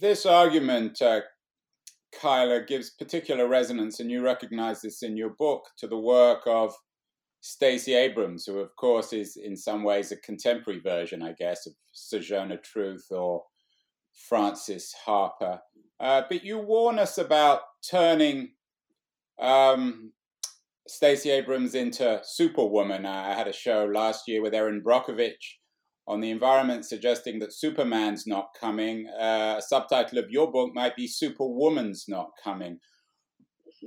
This 0.00 0.26
argument, 0.26 1.00
uh, 1.00 1.20
Kyla, 2.18 2.64
gives 2.64 2.90
particular 2.90 3.48
resonance, 3.48 4.00
and 4.00 4.10
you 4.10 4.22
recognize 4.22 4.82
this 4.82 5.02
in 5.02 5.16
your 5.16 5.30
book, 5.30 5.62
to 5.78 5.86
the 5.86 5.98
work 5.98 6.42
of 6.46 6.74
Stacey 7.40 7.94
Abrams, 7.94 8.44
who, 8.44 8.58
of 8.58 8.74
course, 8.76 9.12
is 9.12 9.36
in 9.36 9.56
some 9.56 9.82
ways 9.82 10.12
a 10.12 10.16
contemporary 10.16 10.80
version, 10.80 11.22
I 11.22 11.32
guess, 11.38 11.66
of 11.66 11.72
Sojourner 11.92 12.58
Truth 12.58 13.06
or 13.10 13.42
Frances 14.28 14.94
Harper. 15.04 15.60
Uh, 15.98 16.22
but 16.28 16.44
you 16.44 16.58
warn 16.58 16.98
us 16.98 17.18
about 17.18 17.60
turning 17.88 18.50
um, 19.40 20.12
Stacey 20.88 21.30
Abrams 21.30 21.74
into 21.74 22.20
Superwoman. 22.24 23.06
I 23.06 23.34
had 23.34 23.48
a 23.48 23.52
show 23.52 23.84
last 23.84 24.26
year 24.26 24.42
with 24.42 24.54
Erin 24.54 24.82
Brockovich 24.82 25.59
on 26.06 26.20
the 26.20 26.30
environment, 26.30 26.84
suggesting 26.84 27.38
that 27.38 27.52
Superman's 27.52 28.26
not 28.26 28.48
coming. 28.58 29.06
Uh, 29.08 29.56
a 29.58 29.62
subtitle 29.62 30.18
of 30.18 30.30
your 30.30 30.50
book 30.50 30.74
might 30.74 30.96
be 30.96 31.06
Superwoman's 31.06 32.06
not 32.08 32.30
coming. 32.42 32.78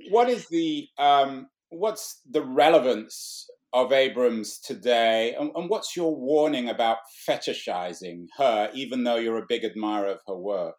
What 0.10 0.29
is 0.29 0.48
the 0.48 0.88
um, 0.98 1.48
what's 1.70 2.22
the 2.29 2.41
relevance 2.41 3.48
of 3.74 3.91
Abrams 3.91 4.60
today, 4.60 5.36
and, 5.39 5.51
and, 5.55 5.67
what's 5.67 5.96
your 5.96 6.15
warning 6.15 6.70
about 6.70 6.98
fetishizing 7.27 8.27
her, 8.38 8.70
even 8.74 9.03
though 9.03 9.15
you're 9.15 9.39
a 9.39 9.46
big 9.50 9.65
admirer 9.65 10.10
of 10.10 10.20
her 10.27 10.36
work? 10.36 10.75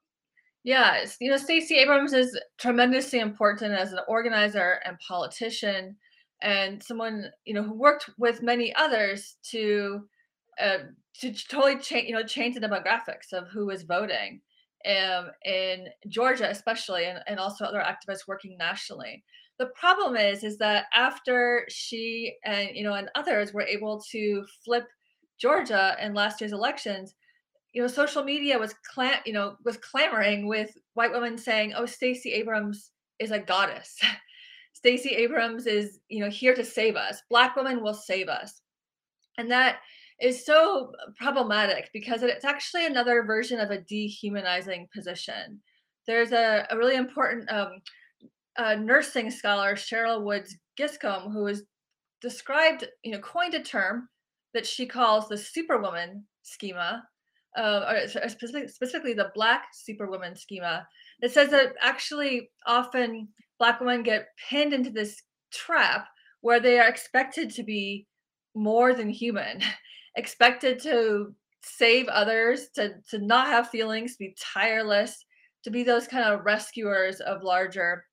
Yes, 0.62 1.17
you 1.21 1.29
know, 1.29 1.37
Stacey 1.37 1.76
Abrams 1.76 2.12
is 2.12 2.41
tremendously 2.57 3.19
important 3.19 3.75
as 3.75 3.93
an 3.93 3.99
organizer 4.09 4.81
and 4.85 4.97
politician, 5.07 5.97
and 6.41 6.83
someone 6.83 7.31
you 7.45 7.53
know 7.55 7.62
who 7.62 7.75
worked 7.75 8.09
with 8.17 8.43
many 8.43 8.75
others 8.76 9.37
to 9.50 10.09
uh, 10.61 10.79
to 11.21 11.33
totally 11.33 11.78
change 11.78 12.09
you 12.09 12.14
know 12.14 12.23
change 12.23 12.54
the 12.54 12.61
demographics 12.61 13.33
of 13.33 13.49
who 13.49 13.71
is 13.71 13.83
voting 13.83 14.40
um, 14.87 15.30
in 15.47 15.88
Georgia, 16.09 16.50
especially, 16.50 17.06
and, 17.06 17.21
and 17.26 17.40
also 17.40 17.64
other 17.64 17.83
activists 17.83 18.28
working 18.28 18.56
nationally. 18.59 19.25
The 19.59 19.66
problem 19.66 20.16
is 20.16 20.44
is 20.44 20.59
that 20.59 20.87
after 20.94 21.64
she 21.68 22.35
and 22.44 22.71
you 22.75 22.85
know 22.85 22.94
and 22.94 23.09
others 23.14 23.52
were 23.52 23.62
able 23.62 24.02
to 24.11 24.44
flip 24.64 24.87
georgia 25.37 25.97
in 26.00 26.14
last 26.14 26.40
year's 26.40 26.52
elections 26.52 27.16
you 27.73 27.83
know 27.83 27.88
social 27.88 28.23
media 28.23 28.56
was 28.56 28.73
clam 28.92 29.18
you 29.26 29.33
know 29.33 29.56
was 29.64 29.76
clamoring 29.78 30.47
with 30.47 30.71
white 30.94 31.11
women 31.11 31.37
saying 31.37 31.73
oh 31.76 31.85
stacey 31.87 32.33
abrams 32.33 32.92
is 33.18 33.30
a 33.30 33.38
goddess. 33.38 33.99
Stacey 34.73 35.11
abrams 35.11 35.66
is 35.66 36.00
you 36.09 36.21
know 36.21 36.30
here 36.30 36.54
to 36.54 36.64
save 36.64 36.97
us. 36.97 37.23
Black 37.30 37.56
women 37.56 37.83
will 37.83 37.94
save 37.94 38.28
us. 38.28 38.61
And 39.38 39.50
that 39.50 39.78
is 40.21 40.44
so 40.47 40.92
problematic 41.16 41.90
because 41.92 42.23
it's 42.23 42.44
actually 42.44 42.87
another 42.87 43.23
version 43.25 43.61
of 43.61 43.71
a 43.71 43.80
dehumanizing 43.80 44.88
position. 44.94 45.61
There's 46.06 46.33
a, 46.33 46.66
a 46.71 46.76
really 46.76 46.97
important 46.97 47.50
um, 47.50 47.80
uh, 48.56 48.76
nursing 48.76 49.30
scholar 49.30 49.75
Cheryl 49.75 50.23
Woods 50.23 50.56
Giscombe, 50.78 51.33
who 51.33 51.47
has 51.47 51.62
described, 52.21 52.87
you 53.02 53.12
know, 53.12 53.18
coined 53.18 53.54
a 53.54 53.61
term 53.61 54.09
that 54.52 54.66
she 54.66 54.87
calls 54.87 55.28
the 55.28 55.37
superwoman 55.37 56.25
schema, 56.42 57.02
uh, 57.56 57.92
or 57.92 58.28
specific, 58.28 58.71
specifically 58.71 59.14
the 59.14 59.30
black 59.35 59.64
superwoman 59.73 60.37
schema, 60.37 60.87
that 61.21 61.33
says 61.33 61.50
that 61.50 61.75
actually 61.80 62.50
often 62.66 63.28
black 63.59 63.80
women 63.80 64.02
get 64.02 64.28
pinned 64.49 64.73
into 64.73 64.90
this 64.90 65.23
trap 65.52 66.06
where 66.40 66.61
they 66.61 66.78
are 66.78 66.88
expected 66.88 67.50
to 67.50 67.62
be 67.62 68.06
more 68.54 68.94
than 68.94 69.09
human, 69.09 69.61
expected 70.16 70.80
to 70.80 71.35
save 71.62 72.09
others, 72.09 72.68
to, 72.75 72.94
to 73.11 73.18
not 73.18 73.47
have 73.47 73.71
feelings, 73.71 74.12
to 74.12 74.18
be 74.18 74.37
tireless, 74.38 75.25
to 75.62 75.71
be 75.71 75.83
those 75.83 76.06
kind 76.06 76.25
of 76.25 76.44
rescuers 76.44 77.21
of 77.21 77.42
larger 77.42 78.04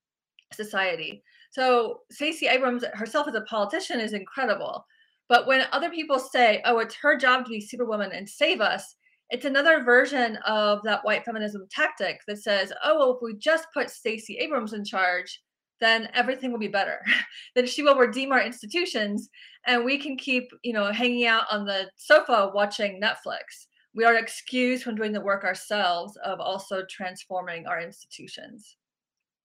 society. 0.54 1.24
So 1.52 2.00
Stacey 2.10 2.48
Abrams 2.48 2.86
herself 2.94 3.28
as 3.28 3.36
a 3.36 3.42
politician 3.42 4.00
is 4.00 4.14
incredible. 4.14 4.86
But 5.28 5.48
when 5.48 5.66
other 5.72 5.90
people 5.90 6.20
say, 6.20 6.62
oh, 6.66 6.80
it's 6.80 6.96
her 6.96 7.18
job 7.18 7.46
to 7.46 7.50
be 7.50 7.62
superwoman 7.62 8.12
and 8.12 8.28
save 8.28 8.62
us, 8.62 8.96
it's 9.30 9.46
another 9.46 9.84
version 9.84 10.38
of 10.46 10.82
that 10.84 11.04
white 11.06 11.24
feminism 11.24 11.66
tactic 11.72 12.20
that 12.28 12.40
says, 12.40 12.74
oh, 12.84 12.98
well, 12.98 13.16
if 13.16 13.22
we 13.22 13.38
just 13.38 13.68
put 13.74 13.90
Stacey 13.90 14.38
Abrams 14.38 14.74
in 14.74 14.84
charge, 14.84 15.42
then 15.82 16.08
everything 16.14 16.52
will 16.52 16.60
be 16.60 16.68
better. 16.68 17.00
then 17.56 17.68
she 17.68 17.84
will 17.84 17.98
redeem 17.98 18.32
our 18.32 18.42
institutions 18.42 19.30
and 19.66 19.84
we 19.84 19.98
can 19.98 20.16
keep, 20.16 20.50
you 20.64 20.74
know, 20.74 20.92
hanging 20.92 21.26
out 21.26 21.46
on 21.52 21.66
the 21.66 21.90
sofa 21.98 22.52
watching 22.54 23.02
Netflix. 23.02 23.68
We 23.94 24.06
are 24.06 24.16
excused 24.16 24.84
from 24.84 24.96
doing 24.96 25.12
the 25.12 25.20
work 25.20 25.44
ourselves 25.44 26.18
of 26.24 26.40
also 26.40 26.84
transforming 26.90 27.68
our 27.68 27.82
institutions. 27.82 28.78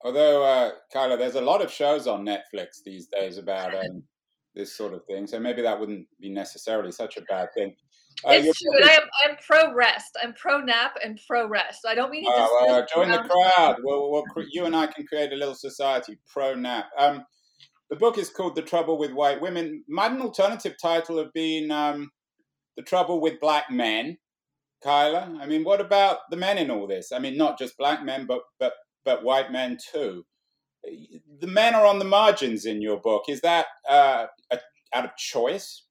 Although, 0.03 0.45
uh, 0.45 0.71
Kyla, 0.93 1.17
there's 1.17 1.35
a 1.35 1.41
lot 1.41 1.63
of 1.63 1.73
shows 1.73 2.07
on 2.07 2.25
Netflix 2.25 2.83
these 2.85 3.09
days 3.09 3.39
about 3.39 3.75
um, 3.75 4.03
this 4.55 4.77
sort 4.77 4.95
of 4.95 5.05
thing, 5.07 5.27
so 5.27 5.41
maybe 5.41 5.63
that 5.63 5.79
wouldn't 5.79 6.07
be 6.21 6.29
necessarily 6.29 6.93
such 6.93 7.17
a 7.17 7.23
bad 7.23 7.49
thing. 7.55 7.75
Uh, 8.25 8.33
it's 8.33 8.61
true. 8.61 8.77
And 8.77 8.85
I 8.85 8.95
am 8.95 9.03
I'm 9.25 9.37
pro 9.47 9.75
rest. 9.75 10.17
I'm 10.23 10.33
pro 10.35 10.61
nap 10.61 10.97
and 11.05 11.21
pro 11.27 11.49
rest. 11.49 11.83
So 11.83 11.89
I 11.89 11.95
don't 11.95 12.11
mean 12.11 12.25
to. 12.25 12.31
Uh, 12.31 12.49
well, 12.61 12.87
join 12.95 13.11
the 13.11 13.19
crowd. 13.19 13.77
We'll, 13.83 14.11
we'll, 14.11 14.25
you 14.51 14.65
and 14.65 14.75
I 14.75 14.87
can 14.87 15.07
create 15.07 15.33
a 15.33 15.37
little 15.37 15.55
society 15.55 16.19
pro 16.33 16.55
nap. 16.55 16.87
Um, 16.99 17.25
the 17.91 17.97
book 17.97 18.19
is 18.19 18.31
called 18.31 18.57
The 18.57 18.63
Trouble 18.63 18.99
with 18.99 19.13
White 19.13 19.41
Women. 19.41 19.85
Might 19.89 20.13
an 20.13 20.21
alternative 20.21 20.75
title 20.81 21.19
have 21.19 21.33
been 21.33 21.71
um, 21.71 22.11
The 22.77 22.83
Trouble 22.83 23.21
with 23.21 23.41
Black 23.41 23.71
Men, 23.71 24.19
Kyla? 24.83 25.39
I 25.41 25.47
mean, 25.47 25.63
what 25.63 25.81
about 25.81 26.19
the 26.31 26.37
men 26.37 26.59
in 26.59 26.71
all 26.71 26.87
this? 26.87 27.13
I 27.13 27.19
mean, 27.19 27.37
not 27.37 27.59
just 27.59 27.79
black 27.79 28.05
men, 28.05 28.27
but 28.27 28.41
but 28.59 28.73
but 29.05 29.23
white 29.23 29.53
men 29.53 29.79
too. 29.93 30.25
The 30.83 31.47
men 31.47 31.75
are 31.75 31.87
on 31.87 31.99
the 31.99 32.05
margins 32.05 32.65
in 32.65 32.83
your 32.83 33.01
book. 33.01 33.25
Is 33.29 33.41
that 33.43 33.67
uh, 33.89 34.27
a, 34.51 34.59
out 34.93 35.05
of 35.05 35.17
choice? 35.17 35.86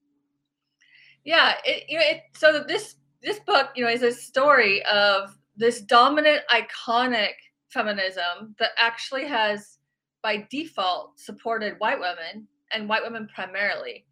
Yeah, 1.26 1.54
it, 1.64 1.84
you 1.88 1.98
know, 1.98 2.04
it, 2.06 2.22
so 2.34 2.64
this 2.66 2.94
this 3.20 3.40
book, 3.40 3.70
you 3.74 3.84
know, 3.84 3.90
is 3.90 4.04
a 4.04 4.12
story 4.12 4.82
of 4.84 5.36
this 5.56 5.80
dominant, 5.80 6.42
iconic 6.50 7.32
feminism 7.68 8.54
that 8.60 8.70
actually 8.78 9.26
has 9.26 9.78
by 10.22 10.46
default 10.50 11.18
supported 11.18 11.74
white 11.78 11.98
women 11.98 12.46
and 12.72 12.88
white 12.88 13.02
women 13.02 13.28
primarily. 13.34 14.06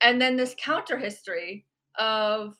And 0.00 0.20
then 0.20 0.36
this 0.36 0.56
counter 0.58 0.96
history 0.98 1.66
of 1.98 2.56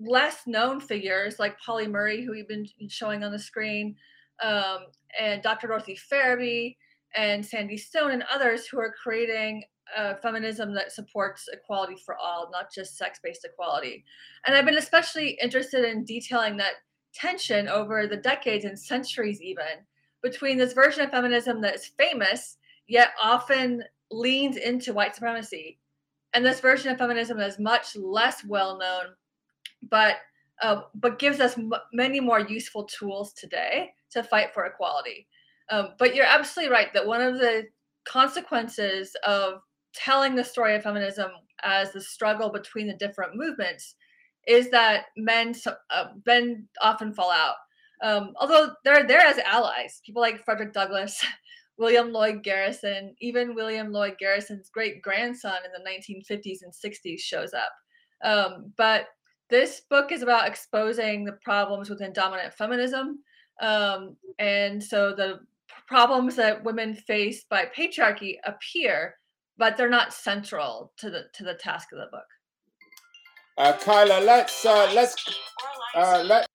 less 0.00 0.42
known 0.46 0.80
figures 0.80 1.38
like 1.38 1.58
Pauli 1.64 1.86
Murray, 1.86 2.24
who 2.24 2.32
we've 2.32 2.48
been 2.48 2.66
showing 2.88 3.22
on 3.22 3.30
the 3.30 3.38
screen, 3.38 3.94
um, 4.42 4.86
and 5.20 5.40
Dr. 5.40 5.68
Dorothy 5.68 5.96
Ferebee 6.10 6.76
and 7.14 7.46
Sandy 7.46 7.76
Stone 7.76 8.10
and 8.10 8.24
others 8.32 8.66
who 8.66 8.80
are 8.80 8.94
creating 9.00 9.62
feminism 10.16 10.74
that 10.74 10.92
supports 10.92 11.48
equality 11.52 11.96
for 11.96 12.16
all, 12.16 12.50
not 12.50 12.72
just 12.72 12.96
sex-based 12.96 13.44
equality. 13.44 14.04
And 14.46 14.54
I've 14.54 14.64
been 14.64 14.78
especially 14.78 15.38
interested 15.42 15.84
in 15.84 16.04
detailing 16.04 16.56
that 16.58 16.74
tension 17.14 17.68
over 17.68 18.06
the 18.06 18.16
decades 18.16 18.64
and 18.64 18.78
centuries 18.78 19.40
even 19.40 19.64
between 20.22 20.58
this 20.58 20.72
version 20.72 21.02
of 21.02 21.10
feminism 21.10 21.60
that 21.60 21.74
is 21.74 21.90
famous 21.98 22.58
yet 22.86 23.10
often 23.20 23.82
leans 24.10 24.56
into 24.56 24.92
white 24.92 25.14
supremacy 25.14 25.78
and 26.34 26.44
this 26.44 26.60
version 26.60 26.92
of 26.92 26.98
feminism 26.98 27.38
that 27.38 27.48
is 27.48 27.58
much 27.58 27.96
less 27.96 28.44
well 28.44 28.78
known 28.78 29.14
but 29.88 30.16
uh, 30.62 30.82
but 30.94 31.18
gives 31.18 31.40
us 31.40 31.56
m- 31.56 31.72
many 31.92 32.20
more 32.20 32.40
useful 32.40 32.84
tools 32.84 33.32
today 33.32 33.90
to 34.10 34.22
fight 34.22 34.52
for 34.52 34.66
equality 34.66 35.26
um, 35.70 35.90
but 35.98 36.14
you're 36.14 36.26
absolutely 36.26 36.72
right 36.72 36.92
that 36.92 37.06
one 37.06 37.20
of 37.20 37.38
the 37.38 37.64
consequences 38.04 39.16
of 39.26 39.62
telling 39.94 40.34
the 40.34 40.44
story 40.44 40.74
of 40.74 40.82
feminism 40.82 41.30
as 41.62 41.92
the 41.92 42.00
struggle 42.00 42.50
between 42.50 42.86
the 42.86 42.94
different 42.94 43.34
movements 43.34 43.94
is 44.46 44.70
that 44.70 45.06
men 45.16 45.54
uh, 45.90 46.06
men 46.26 46.66
often 46.80 47.12
fall 47.12 47.30
out 47.30 47.56
um, 48.02 48.32
although 48.40 48.70
they're 48.84 49.06
there 49.06 49.20
as 49.20 49.38
allies, 49.38 50.00
people 50.04 50.22
like 50.22 50.44
Frederick 50.44 50.72
Douglass, 50.72 51.24
William 51.78 52.12
Lloyd 52.12 52.42
Garrison, 52.42 53.14
even 53.20 53.54
William 53.54 53.92
Lloyd 53.92 54.16
Garrison's 54.18 54.70
great 54.70 55.02
grandson 55.02 55.58
in 55.64 55.72
the 55.72 55.90
1950s 55.90 56.58
and 56.62 56.72
60s 56.72 57.20
shows 57.20 57.52
up. 57.54 57.72
Um, 58.22 58.72
but 58.76 59.06
this 59.48 59.82
book 59.90 60.12
is 60.12 60.22
about 60.22 60.46
exposing 60.46 61.24
the 61.24 61.38
problems 61.44 61.90
within 61.90 62.12
dominant 62.12 62.54
feminism. 62.54 63.20
Um, 63.60 64.16
and 64.38 64.82
so 64.82 65.14
the 65.14 65.40
problems 65.86 66.36
that 66.36 66.62
women 66.64 66.94
face 66.94 67.44
by 67.44 67.66
patriarchy 67.76 68.36
appear, 68.44 69.16
but 69.60 69.76
they're 69.76 69.90
not 69.90 70.14
central 70.14 70.90
to 70.96 71.10
the 71.10 71.24
to 71.34 71.44
the 71.44 71.52
task 71.52 71.88
of 71.92 71.98
the 71.98 72.06
book. 72.10 72.24
Uh, 73.58 73.74
Kyla, 73.74 74.24
let's 74.24 74.64
uh, 74.64 74.90
let's 74.94 75.14
uh, 75.94 76.24
let 76.26 76.46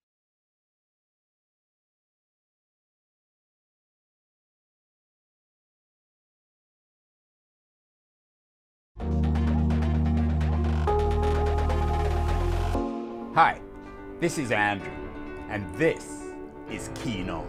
Hi, 13.34 13.60
this 14.18 14.38
is 14.38 14.50
Andrew, 14.50 14.90
and 15.48 15.72
this 15.76 16.24
is 16.70 16.90
Keen 16.96 17.30
On, 17.30 17.46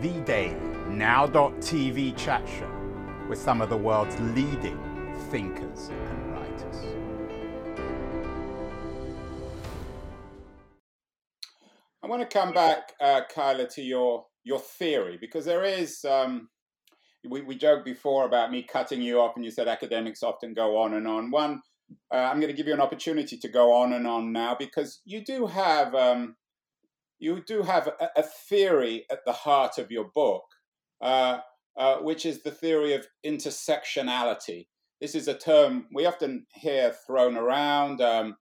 the 0.00 0.12
daily 0.20 0.54
now.tv 0.88 2.16
chat 2.16 2.46
show 2.46 2.77
with 3.28 3.38
some 3.38 3.60
of 3.60 3.68
the 3.68 3.76
world's 3.76 4.18
leading 4.20 4.78
thinkers 5.30 5.88
and 5.88 6.32
writers. 6.32 6.76
I 12.02 12.06
want 12.06 12.22
to 12.22 12.38
come 12.38 12.52
back, 12.52 12.92
uh, 13.00 13.22
Kyla, 13.32 13.68
to 13.68 13.82
your 13.82 14.26
your 14.44 14.60
theory 14.60 15.18
because 15.20 15.44
there 15.44 15.64
is. 15.64 16.04
Um, 16.04 16.48
we, 17.28 17.42
we 17.42 17.56
joked 17.56 17.84
before 17.84 18.26
about 18.26 18.52
me 18.52 18.62
cutting 18.62 19.02
you 19.02 19.20
off, 19.20 19.34
and 19.34 19.44
you 19.44 19.50
said 19.50 19.66
academics 19.66 20.22
often 20.22 20.54
go 20.54 20.78
on 20.78 20.94
and 20.94 21.06
on. 21.06 21.30
One 21.30 21.60
uh, 22.12 22.16
I'm 22.16 22.40
going 22.40 22.52
to 22.52 22.56
give 22.56 22.66
you 22.66 22.74
an 22.74 22.80
opportunity 22.80 23.36
to 23.38 23.48
go 23.48 23.72
on 23.72 23.92
and 23.92 24.06
on 24.06 24.32
now 24.32 24.54
because 24.58 25.00
you 25.04 25.24
do 25.24 25.46
have 25.46 25.94
um, 25.94 26.36
you 27.18 27.42
do 27.46 27.62
have 27.62 27.88
a, 27.88 28.10
a, 28.16 28.22
theory 28.22 29.04
at 29.10 29.24
the 29.24 29.32
heart 29.32 29.78
of 29.78 29.90
your 29.90 30.04
book, 30.14 30.44
uh, 31.00 31.38
uh, 31.78 31.96
which 31.98 32.26
is 32.26 32.42
the 32.42 32.50
theory 32.50 32.92
of 32.92 33.06
intersectionality. 33.24 34.66
This 35.00 35.14
is 35.14 35.28
a 35.28 35.38
term 35.38 35.86
we 35.94 36.06
often 36.06 36.44
hear 36.52 36.92
thrown 37.06 37.36
around. 37.36 38.00
Um, 38.00 38.36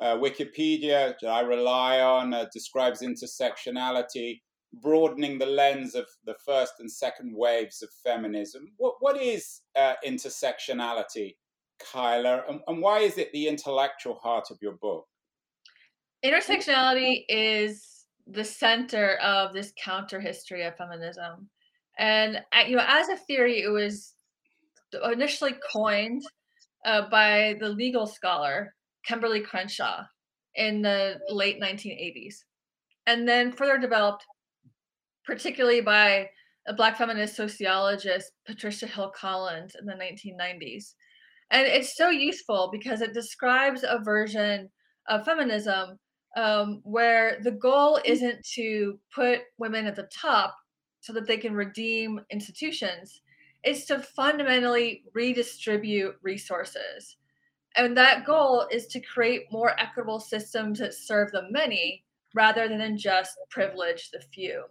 uh, 0.00 0.16
Wikipedia, 0.16 1.14
that 1.20 1.28
I 1.28 1.40
rely 1.40 2.00
on, 2.00 2.32
uh, 2.32 2.46
describes 2.52 3.02
intersectionality, 3.02 4.40
broadening 4.72 5.38
the 5.38 5.46
lens 5.46 5.94
of 5.94 6.06
the 6.24 6.34
first 6.44 6.74
and 6.80 6.90
second 6.90 7.34
waves 7.36 7.82
of 7.82 7.90
feminism. 8.02 8.72
What, 8.78 8.94
what 9.00 9.20
is 9.20 9.60
uh, 9.76 9.94
intersectionality? 10.06 11.34
Kyla, 11.92 12.44
and, 12.48 12.60
and 12.66 12.80
why 12.80 13.00
is 13.00 13.18
it 13.18 13.32
the 13.32 13.48
intellectual 13.48 14.14
heart 14.14 14.50
of 14.50 14.58
your 14.60 14.76
book? 14.80 15.06
Intersectionality 16.24 17.24
is 17.28 18.06
the 18.26 18.44
center 18.44 19.16
of 19.16 19.52
this 19.52 19.72
counter 19.82 20.20
history 20.20 20.64
of 20.64 20.76
feminism. 20.76 21.48
And 22.00 22.40
you 22.66 22.76
know, 22.76 22.84
as 22.86 23.10
a 23.10 23.16
theory, 23.16 23.60
it 23.60 23.68
was 23.68 24.14
initially 25.12 25.54
coined 25.70 26.22
uh, 26.86 27.08
by 27.10 27.56
the 27.60 27.68
legal 27.68 28.06
scholar 28.06 28.74
Kimberlé 29.06 29.44
Crenshaw 29.44 30.04
in 30.54 30.80
the 30.80 31.20
late 31.28 31.60
1980s, 31.60 32.36
and 33.06 33.28
then 33.28 33.52
further 33.52 33.78
developed, 33.78 34.24
particularly 35.26 35.82
by 35.82 36.30
a 36.66 36.72
Black 36.72 36.96
feminist 36.96 37.36
sociologist 37.36 38.32
Patricia 38.46 38.86
Hill 38.86 39.12
Collins 39.14 39.76
in 39.78 39.84
the 39.84 39.92
1990s. 39.92 40.94
And 41.50 41.66
it's 41.66 41.96
so 41.98 42.08
useful 42.08 42.70
because 42.72 43.02
it 43.02 43.12
describes 43.12 43.84
a 43.86 43.98
version 44.02 44.70
of 45.08 45.26
feminism 45.26 45.98
um, 46.34 46.80
where 46.82 47.40
the 47.42 47.50
goal 47.50 48.00
isn't 48.06 48.42
to 48.54 48.98
put 49.14 49.40
women 49.58 49.84
at 49.84 49.96
the 49.96 50.08
top 50.18 50.54
so 51.00 51.12
that 51.12 51.26
they 51.26 51.36
can 51.36 51.54
redeem 51.54 52.20
institutions, 52.30 53.22
is 53.64 53.84
to 53.86 53.98
fundamentally 53.98 55.04
redistribute 55.14 56.16
resources. 56.22 57.16
And 57.76 57.96
that 57.96 58.24
goal 58.24 58.66
is 58.70 58.86
to 58.88 59.00
create 59.00 59.52
more 59.52 59.78
equitable 59.78 60.20
systems 60.20 60.78
that 60.80 60.94
serve 60.94 61.30
the 61.32 61.48
many 61.50 62.04
rather 62.34 62.68
than 62.68 62.96
just 62.96 63.38
privilege 63.48 64.10
the 64.10 64.20
few. 64.32 64.64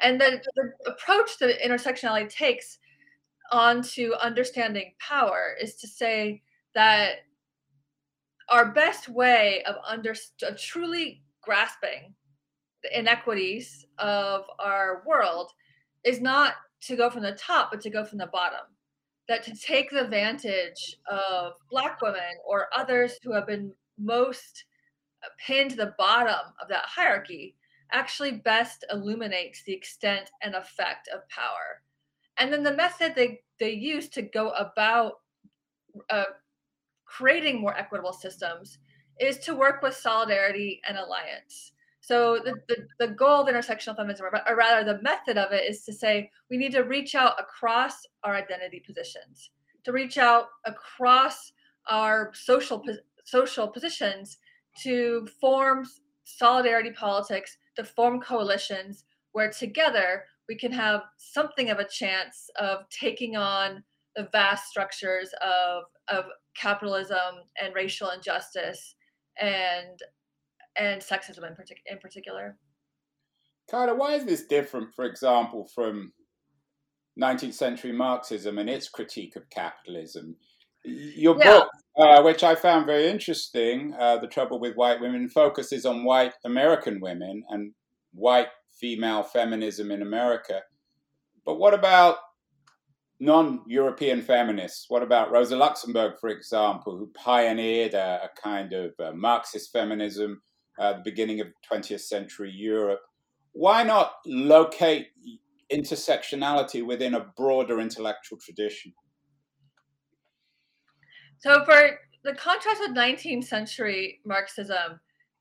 And 0.00 0.20
the, 0.20 0.42
the 0.56 0.90
approach 0.90 1.38
that 1.38 1.60
intersectionality 1.60 2.28
takes 2.28 2.78
onto 3.50 4.12
understanding 4.14 4.94
power 4.98 5.54
is 5.60 5.76
to 5.76 5.86
say 5.86 6.42
that 6.74 7.16
our 8.48 8.72
best 8.72 9.08
way 9.08 9.62
of 9.64 9.76
under 9.86 10.14
of 10.42 10.58
truly 10.58 11.22
grasping 11.42 12.14
the 12.82 12.98
inequities 12.98 13.86
of 13.98 14.44
our 14.58 15.02
world 15.06 15.52
is 16.04 16.20
not 16.20 16.54
to 16.82 16.96
go 16.96 17.08
from 17.08 17.22
the 17.22 17.32
top 17.32 17.70
but 17.70 17.80
to 17.82 17.90
go 17.90 18.04
from 18.04 18.18
the 18.18 18.26
bottom. 18.26 18.66
That 19.28 19.44
to 19.44 19.54
take 19.54 19.90
the 19.90 20.04
advantage 20.04 20.96
of 21.10 21.52
black 21.70 22.02
women 22.02 22.20
or 22.46 22.66
others 22.76 23.18
who 23.22 23.32
have 23.32 23.46
been 23.46 23.72
most 23.98 24.64
pinned 25.38 25.70
to 25.70 25.76
the 25.76 25.94
bottom 25.96 26.52
of 26.60 26.68
that 26.68 26.84
hierarchy 26.86 27.54
actually 27.92 28.32
best 28.32 28.84
illuminates 28.90 29.62
the 29.62 29.72
extent 29.72 30.30
and 30.42 30.54
effect 30.54 31.08
of 31.14 31.28
power. 31.28 31.82
And 32.38 32.52
then 32.52 32.62
the 32.62 32.74
method 32.74 33.14
they 33.14 33.40
they 33.60 33.72
use 33.72 34.08
to 34.10 34.22
go 34.22 34.50
about 34.50 35.20
uh, 36.10 36.24
creating 37.04 37.60
more 37.60 37.76
equitable 37.76 38.12
systems 38.12 38.78
is 39.20 39.38
to 39.38 39.54
work 39.54 39.82
with 39.82 39.94
solidarity 39.94 40.80
and 40.88 40.96
alliance 40.96 41.72
so 42.02 42.38
the, 42.44 42.54
the, 42.68 42.86
the 42.98 43.14
goal 43.14 43.42
of 43.42 43.48
intersectional 43.48 43.96
feminism 43.96 44.26
or 44.26 44.56
rather 44.56 44.84
the 44.84 45.02
method 45.02 45.38
of 45.38 45.52
it 45.52 45.64
is 45.68 45.84
to 45.84 45.92
say 45.92 46.30
we 46.50 46.58
need 46.58 46.72
to 46.72 46.82
reach 46.82 47.14
out 47.14 47.34
across 47.40 48.06
our 48.22 48.34
identity 48.34 48.82
positions 48.84 49.50
to 49.84 49.92
reach 49.92 50.18
out 50.18 50.48
across 50.64 51.52
our 51.88 52.30
social 52.34 52.82
social 53.24 53.68
positions 53.68 54.38
to 54.82 55.26
form 55.40 55.84
solidarity 56.24 56.90
politics, 56.90 57.58
to 57.76 57.84
form 57.84 58.20
coalitions 58.20 59.04
where 59.32 59.50
together 59.50 60.24
we 60.48 60.56
can 60.56 60.72
have 60.72 61.02
something 61.16 61.70
of 61.70 61.78
a 61.78 61.88
chance 61.88 62.50
of 62.56 62.88
taking 62.90 63.36
on 63.36 63.82
the 64.16 64.28
vast 64.32 64.68
structures 64.68 65.30
of, 65.42 65.84
of 66.08 66.24
capitalism 66.54 67.36
and 67.60 67.74
racial 67.74 68.10
injustice 68.10 68.94
and 69.40 70.00
and 70.76 71.00
sexism 71.00 71.46
in, 71.46 71.54
partic- 71.54 71.84
in 71.86 71.98
particular. 71.98 72.56
Kyla, 73.70 73.94
why 73.94 74.14
is 74.14 74.24
this 74.24 74.46
different, 74.46 74.94
for 74.94 75.04
example, 75.04 75.68
from 75.74 76.12
19th 77.20 77.54
century 77.54 77.92
Marxism 77.92 78.58
and 78.58 78.68
its 78.68 78.88
critique 78.88 79.36
of 79.36 79.48
capitalism? 79.50 80.36
Your 80.84 81.38
yeah. 81.38 81.44
book, 81.44 81.68
uh, 81.96 82.22
which 82.22 82.42
I 82.42 82.54
found 82.54 82.86
very 82.86 83.08
interesting, 83.08 83.94
uh, 83.98 84.18
The 84.18 84.26
Trouble 84.26 84.58
with 84.58 84.74
White 84.76 85.00
Women, 85.00 85.28
focuses 85.28 85.86
on 85.86 86.04
white 86.04 86.32
American 86.44 87.00
women 87.00 87.44
and 87.50 87.72
white 88.12 88.48
female 88.80 89.22
feminism 89.22 89.90
in 89.90 90.02
America. 90.02 90.60
But 91.44 91.58
what 91.58 91.74
about 91.74 92.16
non 93.20 93.62
European 93.66 94.22
feminists? 94.22 94.86
What 94.88 95.02
about 95.02 95.30
Rosa 95.30 95.56
Luxemburg, 95.56 96.18
for 96.20 96.30
example, 96.30 96.98
who 96.98 97.10
pioneered 97.14 97.94
a, 97.94 98.22
a 98.24 98.40
kind 98.40 98.72
of 98.72 98.92
uh, 98.98 99.12
Marxist 99.12 99.72
feminism 99.72 100.42
at 100.78 100.98
the 100.98 101.10
beginning 101.10 101.40
of 101.40 101.48
20th 101.70 102.00
century 102.00 102.50
Europe? 102.50 103.00
Why 103.52 103.82
not 103.82 104.14
locate 104.26 105.08
intersectionality 105.72 106.84
within 106.84 107.14
a 107.14 107.26
broader 107.36 107.80
intellectual 107.80 108.38
tradition? 108.38 108.92
So, 111.38 111.64
for 111.64 111.98
the 112.24 112.34
contrast 112.34 112.80
with 112.80 112.96
19th 112.96 113.44
century 113.44 114.20
Marxism, 114.24 115.00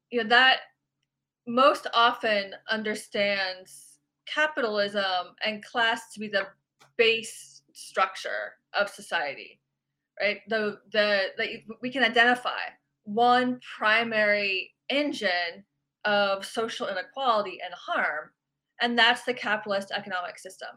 you 0.09 0.23
know, 0.23 0.29
that 0.29 0.61
most 1.47 1.87
often 1.93 2.53
understands 2.69 3.99
capitalism 4.25 5.35
and 5.45 5.63
class 5.63 6.11
to 6.13 6.19
be 6.19 6.27
the 6.27 6.47
base 6.97 7.61
structure 7.73 8.53
of 8.73 8.89
society, 8.89 9.59
right? 10.19 10.39
The 10.47 10.79
the 10.91 11.27
that 11.37 11.47
we 11.81 11.91
can 11.91 12.03
identify 12.03 12.59
one 13.03 13.59
primary 13.77 14.73
engine 14.91 15.63
of 16.05 16.45
social 16.45 16.87
inequality 16.87 17.59
and 17.63 17.73
harm, 17.73 18.31
and 18.81 18.97
that's 18.97 19.23
the 19.23 19.33
capitalist 19.33 19.91
economic 19.91 20.37
system. 20.37 20.69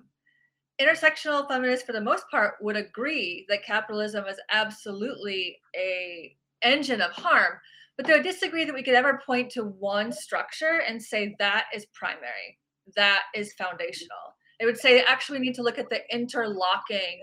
Intersectional 0.81 1.47
feminists 1.49 1.87
for 1.87 1.93
the 1.93 2.01
most 2.01 2.25
part 2.31 2.55
would 2.61 2.77
agree 2.77 3.47
that 3.49 3.65
capitalism 3.65 4.25
is 4.27 4.41
absolutely 4.51 5.59
a 5.77 6.37
engine 6.63 7.03
of 7.03 7.11
harm 7.13 7.59
but 7.97 8.07
they 8.07 8.15
would 8.15 8.25
disagree 8.25 8.65
that 8.65 8.75
we 8.75 8.83
could 8.83 8.95
ever 8.95 9.23
point 9.25 9.53
to 9.53 9.65
one 9.65 10.11
structure 10.11 10.81
and 10.89 11.01
say 11.01 11.37
that 11.39 11.67
is 11.75 11.87
primary 11.93 12.59
that 12.97 13.23
is 13.35 13.53
foundational. 13.55 14.37
They 14.61 14.67
would 14.67 14.79
say 14.79 15.03
actually 15.03 15.41
we 15.41 15.47
need 15.47 15.55
to 15.55 15.63
look 15.63 15.79
at 15.79 15.91
the 15.91 16.01
interlocking 16.15 17.23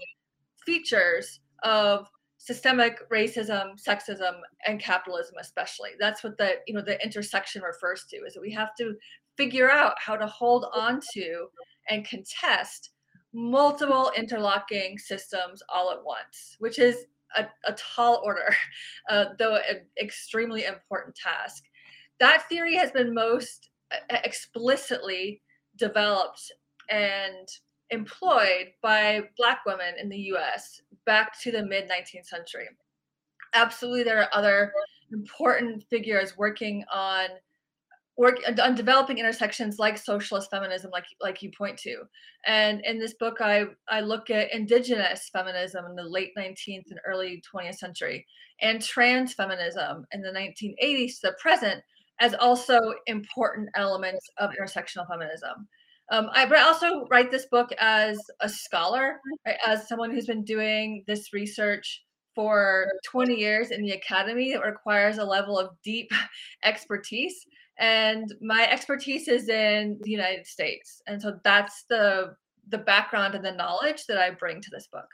features 0.66 1.40
of 1.64 2.08
systemic 2.44 3.08
racism 3.10 3.80
sexism 3.82 4.40
and 4.66 4.80
capitalism 4.80 5.36
especially 5.40 5.92
that's 6.00 6.24
what 6.24 6.38
the 6.38 6.54
you 6.66 6.74
know 6.74 6.82
the 6.82 7.02
intersection 7.04 7.62
refers 7.62 8.06
to 8.10 8.18
is 8.18 8.34
that 8.34 8.42
we 8.42 8.52
have 8.52 8.74
to 8.76 8.96
figure 9.38 9.70
out 9.70 9.94
how 10.00 10.16
to 10.16 10.26
hold 10.26 10.66
on 10.74 11.00
to 11.14 11.48
and 11.90 12.08
contest 12.08 12.92
multiple 13.34 14.12
interlocking 14.16 14.98
systems 14.98 15.62
all 15.70 15.92
at 15.92 16.04
once, 16.04 16.56
which 16.60 16.80
is 16.80 17.06
a, 17.38 17.46
a 17.66 17.74
tall 17.74 18.22
order, 18.24 18.54
uh, 19.10 19.26
though 19.40 19.56
an 19.56 19.82
extremely 20.02 20.66
important 20.66 21.16
task. 21.16 21.64
That 22.20 22.48
theory 22.50 22.76
has 22.76 22.92
been 22.92 23.14
most 23.14 23.70
uh, 23.92 24.18
explicitly 24.24 25.42
developed 25.78 26.52
and 26.90 27.48
employed 27.92 28.72
by 28.82 29.24
Black 29.38 29.66
women 29.66 29.96
in 30.00 30.10
the 30.10 30.18
US 30.34 30.82
back 31.06 31.40
to 31.42 31.52
the 31.52 31.64
mid 31.64 31.90
19th 31.90 32.26
century. 32.26 32.70
Absolutely, 33.54 34.04
there 34.04 34.20
are 34.20 34.30
other 34.34 34.72
important 35.12 35.84
figures 35.90 36.38
working 36.38 36.84
on 36.92 37.28
work 38.18 38.38
on 38.62 38.76
developing 38.76 39.18
intersections 39.18 39.80
like 39.80 39.98
socialist 39.98 40.52
feminism 40.52 40.92
like 40.92 41.06
like 41.22 41.42
you 41.42 41.50
point 41.58 41.78
to 41.78 42.04
and 42.46 42.82
in 42.86 43.00
this 43.00 43.14
book 43.16 43.38
i 43.40 43.66
i 43.90 44.02
look 44.02 44.30
at 44.30 44.54
indigenous 44.54 45.30
feminism 45.32 45.86
in 45.86 45.96
the 45.96 46.04
late 46.04 46.32
19th 46.38 46.92
and 46.92 47.00
early 47.06 47.42
20th 47.52 47.76
century 47.76 48.26
and 48.62 48.82
trans 48.82 49.34
feminism 49.34 50.06
in 50.12 50.22
the 50.22 50.30
1980s 50.30 51.20
to 51.20 51.28
the 51.28 51.36
present 51.40 51.82
as 52.20 52.36
also 52.36 52.94
important 53.08 53.70
elements 53.76 54.30
of 54.38 54.52
intersectional 54.52 55.08
feminism 55.08 55.68
um, 56.12 56.30
I, 56.34 56.46
but 56.46 56.60
I 56.60 56.64
also 56.64 57.08
write 57.10 57.32
this 57.32 57.48
book 57.48 57.72
as 57.80 58.20
a 58.40 58.48
scholar, 58.48 59.20
right, 59.46 59.58
as 59.66 59.88
someone 59.88 60.12
who's 60.12 60.28
been 60.28 60.44
doing 60.44 61.04
this 61.08 61.34
research 61.34 62.04
for 62.36 62.88
20 63.06 63.34
years 63.34 63.72
in 63.72 63.82
the 63.82 63.92
academy 63.92 64.54
that 64.54 64.66
requires 64.66 65.18
a 65.18 65.26
level 65.26 65.58
of 65.58 65.70
deep 65.84 66.12
expertise 66.64 67.46
and 67.82 68.34
my 68.42 68.68
expertise 68.70 69.28
is 69.28 69.50
in 69.50 70.00
the 70.04 70.12
United 70.12 70.46
States, 70.46 71.02
and 71.08 71.22
so 71.22 71.40
that's 71.44 71.84
the 71.90 72.36
the 72.70 72.78
background 72.78 73.34
and 73.34 73.44
the 73.44 73.52
knowledge 73.52 74.06
that 74.06 74.20
I 74.20 74.30
bring 74.30 74.62
to 74.62 74.70
this 74.72 74.88
book. 74.88 75.08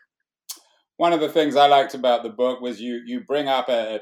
One 0.98 1.14
of 1.14 1.22
the 1.22 1.30
things 1.30 1.56
I 1.56 1.68
liked 1.68 1.94
about 1.94 2.24
the 2.24 2.30
book 2.30 2.60
was 2.60 2.82
you 2.82 3.02
you 3.06 3.22
bring 3.22 3.48
up 3.48 3.70
a 3.70 4.02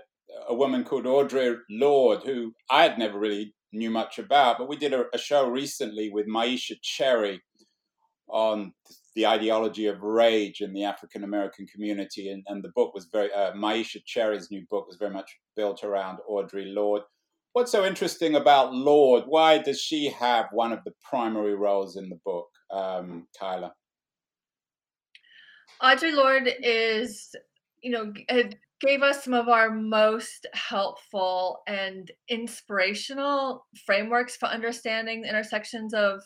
a 0.49 0.55
woman 0.55 0.83
called 0.83 1.05
Audre 1.05 1.57
Lorde, 1.69 2.23
who 2.23 2.53
I 2.69 2.83
had 2.83 2.97
never 2.97 3.19
really 3.19 3.53
knew 3.75 3.91
much 3.91 4.19
about, 4.19 4.57
but 4.57 4.67
we 4.67 4.75
did 4.75 4.93
a, 4.93 5.05
a 5.13 5.17
show 5.17 5.47
recently 5.47 6.09
with 6.09 6.27
Myisha 6.27 6.75
Cherry 6.81 7.41
on 8.27 8.73
the 9.15 9.25
ideology 9.25 9.87
of 9.87 10.01
rage 10.01 10.61
in 10.61 10.73
the 10.73 10.83
African 10.83 11.23
American 11.23 11.65
community, 11.67 12.29
and, 12.31 12.43
and 12.47 12.63
the 12.63 12.71
book 12.75 12.93
was 12.93 13.07
very 13.11 13.31
uh, 13.31 13.53
Myisha 13.53 14.03
Cherry's 14.05 14.51
new 14.51 14.65
book 14.69 14.87
was 14.87 14.97
very 14.97 15.11
much 15.11 15.31
built 15.55 15.83
around 15.83 16.19
Audre 16.29 16.73
Lorde. 16.73 17.03
What's 17.53 17.71
so 17.71 17.85
interesting 17.85 18.35
about 18.35 18.73
Lorde? 18.73 19.23
Why 19.27 19.59
does 19.59 19.79
she 19.79 20.09
have 20.09 20.47
one 20.51 20.73
of 20.73 20.79
the 20.83 20.91
primary 21.09 21.55
roles 21.55 21.95
in 21.95 22.09
the 22.09 22.19
book, 22.25 22.49
um, 22.71 23.27
Kyla? 23.39 23.73
Audre 25.81 26.13
Lorde 26.13 26.53
is, 26.61 27.33
you 27.81 27.91
know, 27.91 28.11
gave 28.81 29.01
us 29.01 29.23
some 29.23 29.33
of 29.33 29.47
our 29.47 29.71
most 29.71 30.45
helpful 30.53 31.61
and 31.67 32.11
inspirational 32.29 33.65
frameworks 33.85 34.35
for 34.35 34.47
understanding 34.47 35.21
the 35.21 35.29
intersections 35.29 35.93
of 35.93 36.21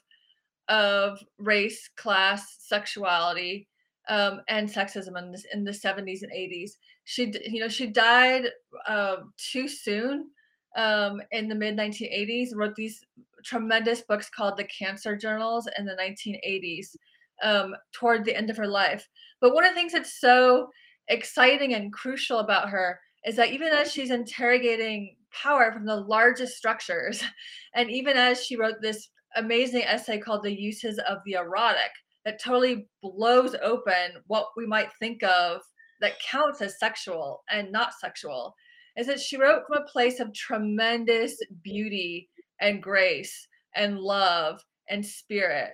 of 0.68 1.20
race, 1.40 1.90
class, 1.98 2.58
sexuality, 2.60 3.68
um, 4.08 4.42
and 4.48 4.70
sexism 4.70 5.18
in, 5.18 5.32
this, 5.32 5.46
in 5.52 5.64
the 5.64 5.72
70s 5.72 6.22
and 6.22 6.32
80s. 6.32 6.72
She, 7.06 7.34
you 7.44 7.60
know, 7.60 7.68
she 7.68 7.88
died 7.88 8.46
uh, 8.88 9.18
too 9.38 9.68
soon 9.68 10.30
um, 10.76 11.22
in 11.32 11.48
the 11.48 11.56
mid 11.56 11.76
1980s, 11.76 12.50
wrote 12.54 12.76
these 12.76 13.04
tremendous 13.44 14.02
books 14.02 14.30
called 14.30 14.58
the 14.58 14.66
Cancer 14.66 15.16
Journals 15.16 15.68
in 15.78 15.86
the 15.86 15.96
1980s 15.96 16.96
um, 17.44 17.76
toward 17.92 18.26
the 18.26 18.36
end 18.36 18.50
of 18.50 18.58
her 18.58 18.68
life. 18.68 19.08
But 19.42 19.54
one 19.54 19.66
of 19.66 19.72
the 19.72 19.76
things 19.76 19.94
that's 19.94 20.20
so 20.20 20.70
exciting 21.10 21.74
and 21.74 21.92
crucial 21.92 22.40
about 22.40 22.70
her 22.70 23.00
is 23.26 23.36
that 23.36 23.52
even 23.52 23.68
as 23.68 23.92
she's 23.92 24.12
interrogating 24.12 25.16
power 25.32 25.72
from 25.72 25.86
the 25.86 25.96
largest 25.96 26.58
structures, 26.58 27.24
and 27.76 27.92
even 27.92 28.16
as 28.16 28.44
she 28.44 28.56
wrote 28.56 28.82
this 28.82 29.10
amazing 29.36 29.84
essay 29.84 30.18
called 30.18 30.44
The 30.44 30.60
Uses 30.60 31.00
of 31.00 31.18
the 31.26 31.34
Erotic, 31.34 31.92
that 32.26 32.42
totally 32.42 32.88
blows 33.02 33.56
open 33.62 34.22
what 34.28 34.48
we 34.56 34.66
might 34.66 34.90
think 35.00 35.24
of 35.24 35.62
that 36.02 36.20
counts 36.22 36.62
as 36.62 36.80
sexual 36.80 37.44
and 37.50 37.72
not 37.72 37.94
sexual 37.94 38.56
is 38.98 39.08
that 39.08 39.20
she 39.20 39.38
wrote 39.38 39.64
from 39.68 39.82
a 39.82 39.92
place 39.92 40.20
of 40.20 40.34
tremendous 40.34 41.38
beauty 41.64 42.30
and 42.60 42.84
grace 42.84 43.48
and 43.76 44.00
love 44.00 44.62
and 44.90 45.06
spirit. 45.06 45.72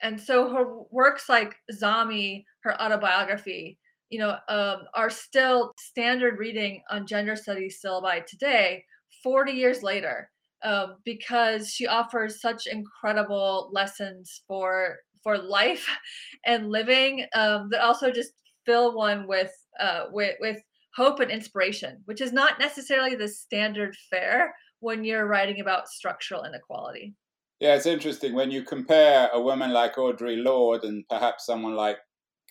And 0.00 0.20
so 0.20 0.48
her 0.50 0.82
works 0.90 1.28
like 1.28 1.56
Zami, 1.72 2.44
her 2.60 2.80
autobiography, 2.80 3.78
you 4.14 4.20
know, 4.20 4.36
um, 4.48 4.84
are 4.94 5.10
still 5.10 5.72
standard 5.76 6.38
reading 6.38 6.80
on 6.88 7.04
gender 7.04 7.34
studies 7.34 7.80
syllabi 7.84 8.24
today, 8.24 8.84
40 9.24 9.50
years 9.50 9.82
later, 9.82 10.30
um, 10.62 10.98
because 11.04 11.68
she 11.68 11.88
offers 11.88 12.40
such 12.40 12.68
incredible 12.68 13.70
lessons 13.72 14.42
for 14.46 14.98
for 15.24 15.36
life 15.36 15.84
and 16.46 16.70
living 16.70 17.26
um, 17.34 17.68
that 17.70 17.80
also 17.80 18.12
just 18.12 18.34
fill 18.64 18.94
one 18.94 19.26
with 19.26 19.50
uh, 19.80 20.04
with 20.12 20.36
with 20.38 20.62
hope 20.94 21.18
and 21.18 21.32
inspiration, 21.32 22.00
which 22.04 22.20
is 22.20 22.32
not 22.32 22.60
necessarily 22.60 23.16
the 23.16 23.26
standard 23.26 23.96
fare 24.08 24.54
when 24.78 25.02
you're 25.02 25.26
writing 25.26 25.58
about 25.58 25.88
structural 25.88 26.44
inequality. 26.44 27.14
Yeah, 27.58 27.74
it's 27.74 27.86
interesting 27.86 28.32
when 28.32 28.52
you 28.52 28.62
compare 28.62 29.28
a 29.32 29.40
woman 29.40 29.72
like 29.72 29.96
Audre 29.96 30.40
Lorde 30.40 30.84
and 30.84 31.02
perhaps 31.08 31.46
someone 31.46 31.74
like 31.74 31.98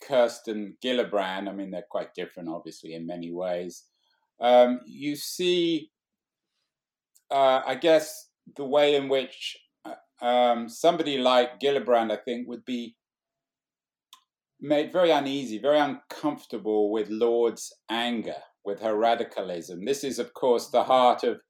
Kirsten 0.02 0.76
Gillibrand. 0.84 1.48
I 1.48 1.52
mean, 1.52 1.70
they're 1.70 1.84
quite 1.88 2.14
different, 2.14 2.48
obviously, 2.48 2.94
in 2.94 3.06
many 3.06 3.32
ways. 3.32 3.84
Um, 4.40 4.80
you 4.86 5.16
see 5.16 5.90
uh, 7.30 7.62
I 7.66 7.74
guess, 7.74 8.28
the 8.56 8.64
way 8.64 8.94
in 8.94 9.08
which 9.08 9.58
uh, 9.84 10.24
um, 10.24 10.68
somebody 10.68 11.18
like 11.18 11.60
Gillibrand, 11.60 12.12
I 12.12 12.16
think, 12.16 12.48
would 12.48 12.64
be 12.64 12.96
made 14.60 14.92
very 14.92 15.10
uneasy, 15.10 15.58
very 15.58 15.78
uncomfortable 15.78 16.90
with 16.92 17.08
Lorde's 17.10 17.72
anger, 17.90 18.36
with 18.64 18.80
her 18.80 18.96
radicalism. 18.96 19.84
This 19.84 20.04
is, 20.04 20.18
of 20.18 20.32
course, 20.34 20.68
the 20.68 20.84
heart 20.84 21.24
of 21.24 21.40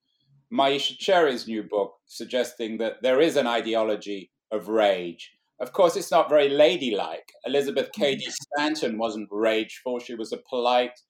Myisha 0.53 0.97
Cherry's 0.99 1.47
new 1.47 1.63
book, 1.63 1.95
suggesting 2.07 2.79
that 2.79 3.03
there 3.03 3.21
is 3.21 3.37
an 3.37 3.47
ideology 3.47 4.31
of 4.51 4.69
rage. 4.69 5.33
Of 5.65 5.73
course, 5.73 5.97
it's 5.97 6.11
not 6.11 6.29
very 6.29 6.51
ladylike. 6.51 7.33
Elizabeth 7.47 7.91
Cady 7.93 8.27
Stanton 8.29 8.99
wasn't 8.99 9.31
rageful. 9.31 9.99
She 9.99 10.15
was 10.15 10.31
a 10.31 10.43
polite 10.47 11.01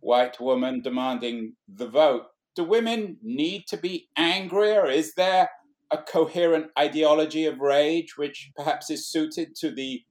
white 0.00 0.40
woman 0.40 0.82
demanding 0.82 1.54
the 1.72 1.86
vote. 1.86 2.24
Do 2.56 2.64
women 2.64 3.16
need 3.22 3.68
to 3.68 3.76
be 3.76 4.08
angrier? 4.16 4.86
Is 4.90 5.14
there 5.14 5.48
a 5.92 5.98
coherent 5.98 6.66
ideology 6.76 7.46
of 7.46 7.60
rage 7.60 8.16
which 8.16 8.50
perhaps 8.56 8.90
is 8.90 9.08
suited 9.08 9.54
to 9.60 9.70
the 9.70 10.02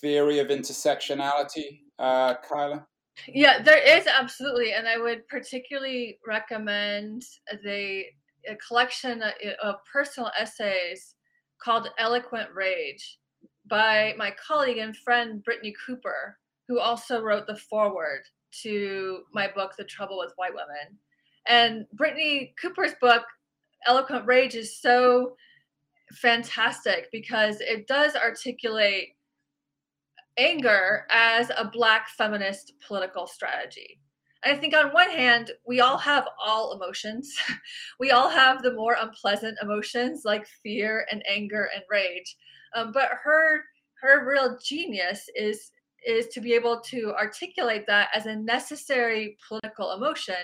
theory 0.00 0.40
of 0.40 0.48
intersectionality, 0.48 1.82
uh, 2.00 2.34
Kyla? 2.48 2.84
Yeah, 3.28 3.62
there 3.62 3.78
is 3.78 4.08
absolutely, 4.08 4.72
and 4.72 4.88
I 4.88 4.98
would 4.98 5.28
particularly 5.28 6.18
recommend 6.26 7.22
the 7.62 8.06
a 8.48 8.56
collection 8.56 9.22
of 9.62 9.76
personal 9.92 10.32
essays 10.36 11.14
called 11.62 11.90
"Eloquent 11.98 12.50
Rage" 12.54 13.18
by 13.66 14.14
my 14.16 14.30
colleague 14.32 14.78
and 14.78 14.96
friend 14.96 15.44
Brittney 15.44 15.74
Cooper, 15.86 16.38
who 16.66 16.78
also 16.80 17.20
wrote 17.22 17.46
the 17.46 17.56
foreword 17.56 18.22
to 18.62 19.24
my 19.32 19.48
book, 19.48 19.74
"The 19.76 19.84
Trouble 19.84 20.18
with 20.18 20.32
White 20.36 20.54
Women." 20.54 20.98
And 21.46 21.86
Brittney 21.94 22.54
Cooper's 22.60 22.94
book, 23.00 23.24
"Eloquent 23.86 24.26
Rage," 24.26 24.54
is 24.54 24.80
so 24.80 25.36
fantastic 26.14 27.10
because 27.12 27.60
it 27.60 27.86
does 27.86 28.16
articulate 28.16 29.16
anger 30.38 31.06
as 31.10 31.50
a 31.50 31.64
black 31.64 32.08
feminist 32.10 32.72
political 32.86 33.26
strategy. 33.26 34.00
I 34.44 34.54
think 34.54 34.74
on 34.74 34.92
one 34.92 35.10
hand, 35.10 35.50
we 35.66 35.80
all 35.80 35.98
have 35.98 36.28
all 36.44 36.72
emotions. 36.72 37.36
we 38.00 38.10
all 38.10 38.28
have 38.28 38.62
the 38.62 38.72
more 38.72 38.96
unpleasant 39.00 39.58
emotions 39.60 40.22
like 40.24 40.46
fear 40.62 41.06
and 41.10 41.22
anger 41.28 41.68
and 41.74 41.82
rage. 41.90 42.36
Um, 42.74 42.92
but 42.92 43.10
her 43.24 43.64
her 44.00 44.28
real 44.28 44.58
genius 44.62 45.28
is 45.34 45.72
is 46.06 46.28
to 46.28 46.40
be 46.40 46.52
able 46.52 46.80
to 46.80 47.12
articulate 47.14 47.84
that 47.86 48.08
as 48.14 48.26
a 48.26 48.36
necessary 48.36 49.36
political 49.46 49.92
emotion 49.92 50.36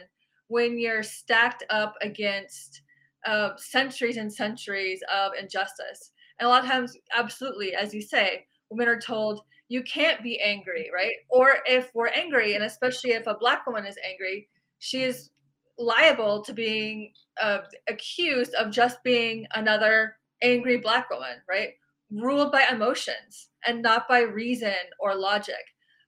when 0.48 0.78
you're 0.78 1.02
stacked 1.02 1.64
up 1.70 1.94
against 2.02 2.83
uh, 3.26 3.50
centuries 3.57 4.16
and 4.16 4.33
centuries 4.33 5.00
of 5.14 5.33
injustice. 5.40 6.12
And 6.38 6.46
a 6.46 6.50
lot 6.50 6.64
of 6.64 6.70
times, 6.70 6.96
absolutely, 7.16 7.74
as 7.74 7.94
you 7.94 8.02
say, 8.02 8.46
women 8.70 8.88
are 8.88 9.00
told 9.00 9.42
you 9.68 9.83
can't 9.83 10.22
be 10.22 10.40
angry, 10.40 10.90
right? 10.94 11.14
Or 11.29 11.57
if 11.66 11.90
we're 11.94 12.09
angry, 12.09 12.55
and 12.55 12.64
especially 12.64 13.11
if 13.12 13.27
a 13.27 13.37
black 13.38 13.66
woman 13.66 13.87
is 13.87 13.98
angry, 14.09 14.48
she 14.79 15.03
is 15.03 15.31
liable 15.79 16.42
to 16.42 16.53
being 16.53 17.12
uh, 17.40 17.59
accused 17.88 18.55
of 18.55 18.70
just 18.70 19.03
being 19.03 19.46
another 19.55 20.16
angry 20.42 20.77
black 20.77 21.11
woman, 21.11 21.37
right? 21.48 21.70
Ruled 22.11 22.53
by 22.53 22.66
emotions 22.70 23.48
and 23.66 23.83
not 23.83 24.09
by 24.09 24.20
reason 24.20 24.74
or 25.00 25.14
logic. 25.14 25.55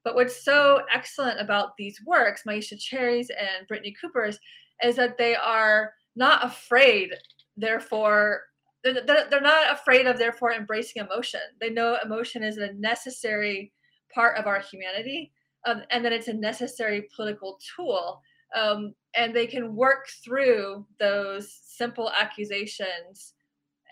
But 0.04 0.14
what's 0.14 0.44
so 0.44 0.82
excellent 0.94 1.40
about 1.40 1.76
these 1.76 2.00
works, 2.06 2.42
Myisha 2.46 2.78
Cherry's 2.78 3.30
and 3.30 3.66
Brittney 3.68 3.94
Cooper's, 4.00 4.38
is 4.84 4.94
that 4.96 5.18
they 5.18 5.34
are 5.34 5.94
not 6.14 6.44
afraid, 6.44 7.10
therefore, 7.56 8.42
they're, 8.84 9.26
they're 9.30 9.40
not 9.40 9.72
afraid 9.72 10.06
of 10.06 10.18
therefore 10.18 10.52
embracing 10.52 11.02
emotion 11.02 11.40
they 11.60 11.70
know 11.70 11.96
emotion 12.04 12.42
is 12.42 12.56
a 12.58 12.72
necessary 12.74 13.72
part 14.14 14.38
of 14.38 14.46
our 14.46 14.60
humanity 14.60 15.32
um, 15.66 15.82
and 15.90 16.04
that 16.04 16.12
it's 16.12 16.28
a 16.28 16.32
necessary 16.32 17.08
political 17.14 17.58
tool 17.76 18.22
um, 18.54 18.94
and 19.14 19.34
they 19.34 19.46
can 19.46 19.74
work 19.74 20.06
through 20.24 20.86
those 21.00 21.60
simple 21.64 22.10
accusations 22.18 23.34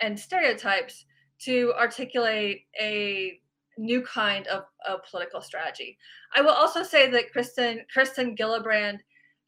and 0.00 0.18
stereotypes 0.18 1.04
to 1.40 1.72
articulate 1.78 2.62
a 2.80 3.38
new 3.76 4.02
kind 4.02 4.46
of, 4.46 4.64
of 4.88 5.00
political 5.10 5.40
strategy. 5.40 5.98
I 6.34 6.42
will 6.42 6.50
also 6.50 6.82
say 6.82 7.10
that 7.10 7.32
Kristen 7.32 7.80
Kirsten 7.92 8.36
Gillibrand 8.36 8.98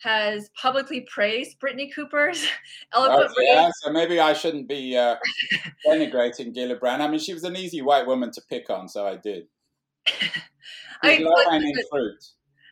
has 0.03 0.51
publicly 0.61 1.07
praised 1.13 1.59
Brittney 1.61 1.93
Cooper's 1.95 2.47
eloquent 2.95 3.31
oh, 3.37 3.43
yeah, 3.43 3.71
so 3.83 3.91
maybe 3.91 4.21
I 4.21 4.33
shouldn't 4.33 4.69
be 4.69 4.97
uh, 4.97 5.17
denigrating 5.87 6.55
Gillibrand. 6.55 7.01
I 7.01 7.09
mean, 7.09 7.21
she 7.21 7.35
was 7.35 7.45
an 7.45 7.57
easy 7.57 7.83
white 7.83 8.07
woman 8.07 8.31
to 8.33 8.43
pick 8.49 8.71
on, 8.71 8.89
so 8.89 9.07
I 9.07 9.17
did. 9.17 9.45
I, 11.03 11.19
the, 11.19 11.87
fruit. 11.91 12.25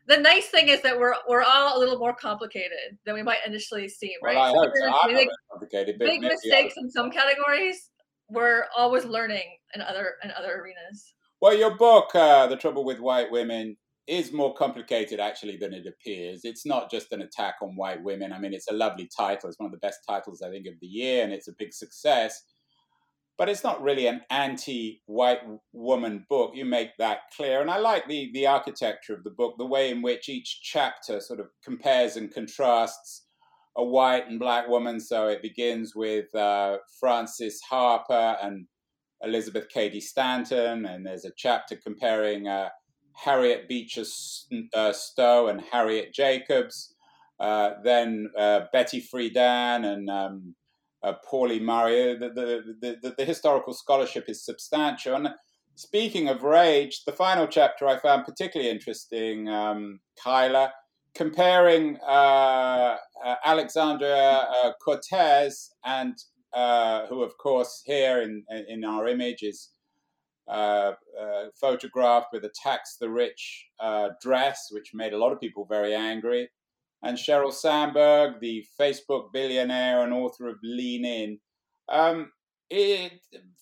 The 0.06 0.18
nice 0.18 0.46
thing 0.46 0.68
is 0.68 0.82
that 0.82 0.98
we're 0.98 1.14
we're 1.28 1.42
all 1.42 1.76
a 1.76 1.78
little 1.78 1.98
more 1.98 2.14
complicated 2.14 2.98
than 3.04 3.14
we 3.14 3.22
might 3.22 3.38
initially 3.46 3.88
seem, 3.88 4.12
right? 4.22 4.36
Well, 4.36 4.44
I 4.44 4.48
hope 4.48 4.72
so. 4.74 4.98
I'm 5.02 5.14
big, 5.14 5.28
complicated, 5.50 5.98
big 5.98 6.20
mistakes 6.20 6.74
in 6.76 6.90
some 6.90 7.10
categories. 7.10 7.90
We're 8.28 8.64
always 8.76 9.04
learning 9.04 9.58
in 9.74 9.82
other 9.82 10.14
in 10.22 10.30
other 10.30 10.60
arenas. 10.60 11.14
Well, 11.40 11.56
your 11.56 11.76
book, 11.76 12.14
uh, 12.14 12.46
"The 12.46 12.56
Trouble 12.56 12.84
with 12.84 13.00
White 13.00 13.30
Women," 13.30 13.76
is 14.06 14.32
more 14.32 14.54
complicated 14.54 15.18
actually 15.18 15.56
than 15.56 15.72
it 15.72 15.86
appears. 15.86 16.40
It's 16.44 16.66
not 16.66 16.90
just 16.90 17.12
an 17.12 17.22
attack 17.22 17.56
on 17.62 17.76
white 17.76 18.02
women. 18.02 18.32
I 18.32 18.38
mean, 18.38 18.52
it's 18.52 18.70
a 18.70 18.74
lovely 18.74 19.08
title. 19.16 19.48
It's 19.48 19.58
one 19.58 19.66
of 19.66 19.72
the 19.72 19.78
best 19.78 20.00
titles, 20.06 20.42
I 20.42 20.50
think, 20.50 20.66
of 20.66 20.74
the 20.80 20.86
year, 20.86 21.24
and 21.24 21.32
it's 21.32 21.48
a 21.48 21.54
big 21.58 21.72
success. 21.72 22.42
But 23.36 23.48
it's 23.48 23.64
not 23.64 23.82
really 23.82 24.06
an 24.06 24.20
anti-white 24.30 25.40
woman 25.72 26.26
book. 26.28 26.52
You 26.54 26.64
make 26.64 26.90
that 26.98 27.20
clear, 27.36 27.60
and 27.60 27.70
I 27.70 27.78
like 27.78 28.06
the 28.06 28.30
the 28.32 28.46
architecture 28.46 29.14
of 29.14 29.24
the 29.24 29.30
book, 29.30 29.54
the 29.58 29.66
way 29.66 29.90
in 29.90 30.02
which 30.02 30.28
each 30.28 30.60
chapter 30.62 31.20
sort 31.20 31.40
of 31.40 31.46
compares 31.64 32.16
and 32.16 32.32
contrasts 32.32 33.26
a 33.76 33.84
white 33.84 34.28
and 34.28 34.38
black 34.38 34.68
woman. 34.68 35.00
So 35.00 35.26
it 35.28 35.42
begins 35.42 35.96
with 35.96 36.32
uh, 36.34 36.76
Frances 37.00 37.60
Harper 37.68 38.36
and 38.40 38.66
Elizabeth 39.22 39.68
Cady 39.68 40.00
Stanton, 40.00 40.84
and 40.86 41.04
there's 41.06 41.24
a 41.24 41.32
chapter 41.36 41.76
comparing. 41.76 42.46
Uh, 42.46 42.68
Harriet 43.14 43.68
Beecher 43.68 44.04
uh, 44.74 44.92
Stowe 44.92 45.48
and 45.48 45.60
Harriet 45.72 46.12
Jacobs, 46.12 46.94
uh, 47.40 47.70
then 47.82 48.30
uh, 48.38 48.62
Betty 48.72 49.00
Friedan 49.00 49.84
and 49.84 50.10
um, 50.10 50.54
uh, 51.02 51.14
Pauli 51.28 51.60
Murray. 51.60 52.16
The, 52.18 52.28
the, 52.30 52.96
the, 53.02 53.14
the, 53.16 53.24
historical 53.24 53.72
scholarship 53.72 54.24
is 54.28 54.44
substantial. 54.44 55.14
And 55.14 55.28
speaking 55.74 56.28
of 56.28 56.42
rage, 56.42 57.04
the 57.04 57.12
final 57.12 57.46
chapter 57.46 57.86
I 57.86 57.98
found 57.98 58.24
particularly 58.24 58.70
interesting, 58.70 59.48
um, 59.48 60.00
Kyla, 60.22 60.72
comparing 61.14 61.98
uh, 62.06 62.96
uh, 63.24 63.34
Alexandria 63.44 64.74
Cortez 64.84 65.70
and 65.84 66.16
who, 67.08 67.22
of 67.22 67.36
course, 67.38 67.82
here 67.84 68.22
in, 68.22 68.44
in 68.68 68.84
our 68.84 69.06
image 69.08 69.42
is 69.42 69.70
uh, 70.48 70.92
uh, 71.20 71.44
photographed 71.58 72.28
with 72.32 72.44
a 72.44 72.50
tax 72.62 72.96
the 73.00 73.08
rich 73.08 73.66
uh, 73.80 74.10
dress, 74.20 74.68
which 74.70 74.92
made 74.94 75.12
a 75.12 75.18
lot 75.18 75.32
of 75.32 75.40
people 75.40 75.64
very 75.64 75.94
angry. 75.94 76.48
And 77.02 77.18
Sheryl 77.18 77.52
Sandberg, 77.52 78.40
the 78.40 78.64
Facebook 78.80 79.32
billionaire 79.32 80.02
and 80.02 80.12
author 80.12 80.48
of 80.48 80.56
Lean 80.62 81.04
In, 81.04 81.38
um, 81.88 82.30
it 82.70 83.12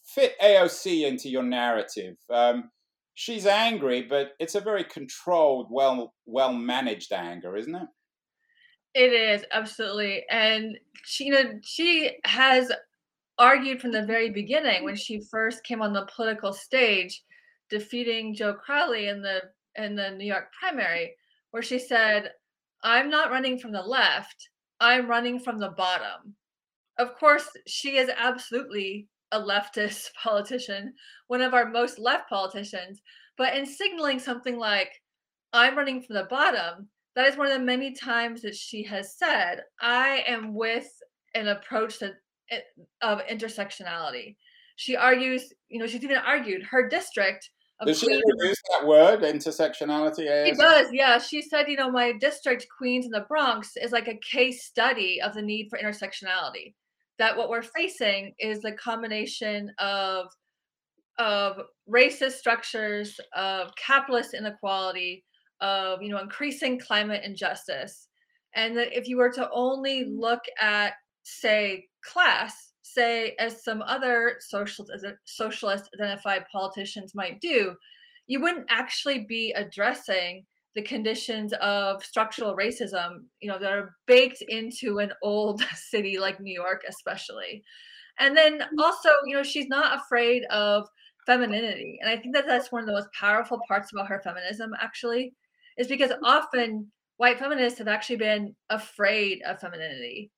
fit 0.04 0.34
AOC 0.40 1.06
into 1.06 1.28
your 1.28 1.42
narrative. 1.42 2.16
Um, 2.30 2.70
she's 3.14 3.46
angry, 3.46 4.02
but 4.02 4.32
it's 4.38 4.54
a 4.54 4.60
very 4.60 4.84
controlled, 4.84 5.66
well 5.70 6.14
well 6.26 6.52
managed 6.52 7.12
anger, 7.12 7.56
isn't 7.56 7.74
it? 7.74 7.88
It 8.94 9.12
is 9.12 9.44
absolutely, 9.50 10.24
and 10.30 10.78
she, 11.04 11.24
you 11.24 11.32
know, 11.32 11.58
she 11.62 12.18
has 12.24 12.70
argued 13.42 13.80
from 13.80 13.90
the 13.90 14.06
very 14.06 14.30
beginning 14.30 14.84
when 14.84 14.94
she 14.94 15.20
first 15.28 15.64
came 15.64 15.82
on 15.82 15.92
the 15.92 16.08
political 16.14 16.52
stage, 16.52 17.24
defeating 17.68 18.36
Joe 18.36 18.54
Crowley 18.54 19.08
in 19.08 19.20
the 19.20 19.42
in 19.74 19.96
the 19.96 20.12
New 20.12 20.26
York 20.26 20.52
primary, 20.58 21.16
where 21.50 21.62
she 21.62 21.80
said, 21.80 22.32
"I'm 22.84 23.10
not 23.10 23.32
running 23.32 23.58
from 23.58 23.72
the 23.72 23.82
left. 23.82 24.48
I'm 24.78 25.08
running 25.08 25.40
from 25.40 25.58
the 25.58 25.70
bottom." 25.70 26.36
Of 26.98 27.16
course, 27.16 27.48
she 27.66 27.96
is 27.96 28.08
absolutely 28.16 29.08
a 29.32 29.40
leftist 29.40 30.14
politician, 30.22 30.94
one 31.26 31.40
of 31.40 31.52
our 31.52 31.68
most 31.68 31.98
left 31.98 32.28
politicians. 32.28 33.02
But 33.36 33.56
in 33.56 33.66
signaling 33.66 34.20
something 34.20 34.56
like, 34.56 34.92
I'm 35.52 35.76
running 35.76 36.00
from 36.02 36.14
the 36.14 36.28
bottom, 36.30 36.88
that 37.16 37.26
is 37.26 37.36
one 37.36 37.48
of 37.48 37.52
the 37.54 37.64
many 37.64 37.92
times 37.92 38.42
that 38.42 38.54
she 38.54 38.84
has 38.84 39.16
said, 39.16 39.64
I 39.80 40.22
am 40.28 40.54
with 40.54 40.88
an 41.34 41.48
approach 41.48 41.98
that 41.98 42.21
Eh, 42.52 42.60
of 43.00 43.20
intersectionality. 43.30 44.36
She 44.76 44.94
argues, 44.94 45.52
you 45.68 45.78
know, 45.78 45.86
she's 45.86 46.04
even 46.04 46.18
argued 46.18 46.62
her 46.70 46.88
district 46.88 47.48
Does 47.84 47.98
she 47.98 48.12
use 48.12 48.60
that 48.70 48.86
word, 48.86 49.22
intersectionality? 49.22 50.46
She 50.46 50.52
does, 50.52 50.88
yeah. 50.92 51.18
She 51.18 51.42
said, 51.42 51.68
you 51.68 51.76
know, 51.76 51.90
my 51.90 52.12
district, 52.12 52.66
Queens 52.76 53.06
and 53.06 53.14
the 53.14 53.26
Bronx, 53.28 53.72
is 53.76 53.90
like 53.90 54.06
a 54.06 54.20
case 54.30 54.64
study 54.64 55.20
of 55.20 55.34
the 55.34 55.42
need 55.42 55.68
for 55.68 55.78
intersectionality. 55.78 56.74
That 57.18 57.36
what 57.36 57.48
we're 57.48 57.62
facing 57.62 58.34
is 58.38 58.60
the 58.60 58.72
combination 58.72 59.72
of 59.78 60.26
of 61.18 61.56
racist 61.88 62.32
structures, 62.32 63.18
of 63.34 63.70
capitalist 63.76 64.34
inequality, 64.34 65.24
of 65.60 66.02
you 66.02 66.10
know 66.10 66.18
increasing 66.18 66.78
climate 66.78 67.22
injustice, 67.24 68.08
and 68.54 68.76
that 68.76 68.96
if 68.96 69.08
you 69.08 69.16
were 69.16 69.32
to 69.32 69.48
only 69.52 70.04
mm. 70.04 70.18
look 70.18 70.42
at, 70.60 70.92
say, 71.24 71.86
class, 72.04 72.72
say 72.82 73.34
as 73.38 73.64
some 73.64 73.82
other 73.82 74.36
social 74.40 74.86
socialist 75.24 75.88
identified 75.94 76.44
politicians 76.50 77.14
might 77.14 77.40
do, 77.40 77.74
you 78.26 78.40
wouldn't 78.40 78.66
actually 78.70 79.26
be 79.28 79.52
addressing 79.52 80.44
the 80.74 80.82
conditions 80.82 81.52
of 81.60 82.02
structural 82.04 82.56
racism, 82.56 83.24
you 83.40 83.48
know, 83.48 83.58
that 83.58 83.72
are 83.72 83.94
baked 84.06 84.42
into 84.48 84.98
an 84.98 85.12
old 85.22 85.62
city 85.74 86.18
like 86.18 86.40
New 86.40 86.54
York, 86.54 86.82
especially. 86.88 87.62
And 88.18 88.36
then 88.36 88.60
mm. 88.60 88.66
also, 88.78 89.10
you 89.26 89.36
know, 89.36 89.42
she's 89.42 89.68
not 89.68 90.00
afraid 90.00 90.44
of 90.44 90.86
femininity. 91.26 91.98
And 92.00 92.10
I 92.10 92.16
think 92.16 92.34
that 92.34 92.46
that's 92.46 92.72
one 92.72 92.82
of 92.82 92.86
the 92.86 92.94
most 92.94 93.08
powerful 93.18 93.60
parts 93.68 93.92
about 93.92 94.08
her 94.08 94.20
feminism, 94.22 94.72
actually, 94.80 95.34
is 95.78 95.88
because 95.88 96.12
often 96.24 96.90
white 97.16 97.38
feminists 97.38 97.78
have 97.78 97.88
actually 97.88 98.16
been 98.16 98.54
afraid 98.70 99.42
of 99.46 99.60
femininity. 99.60 100.30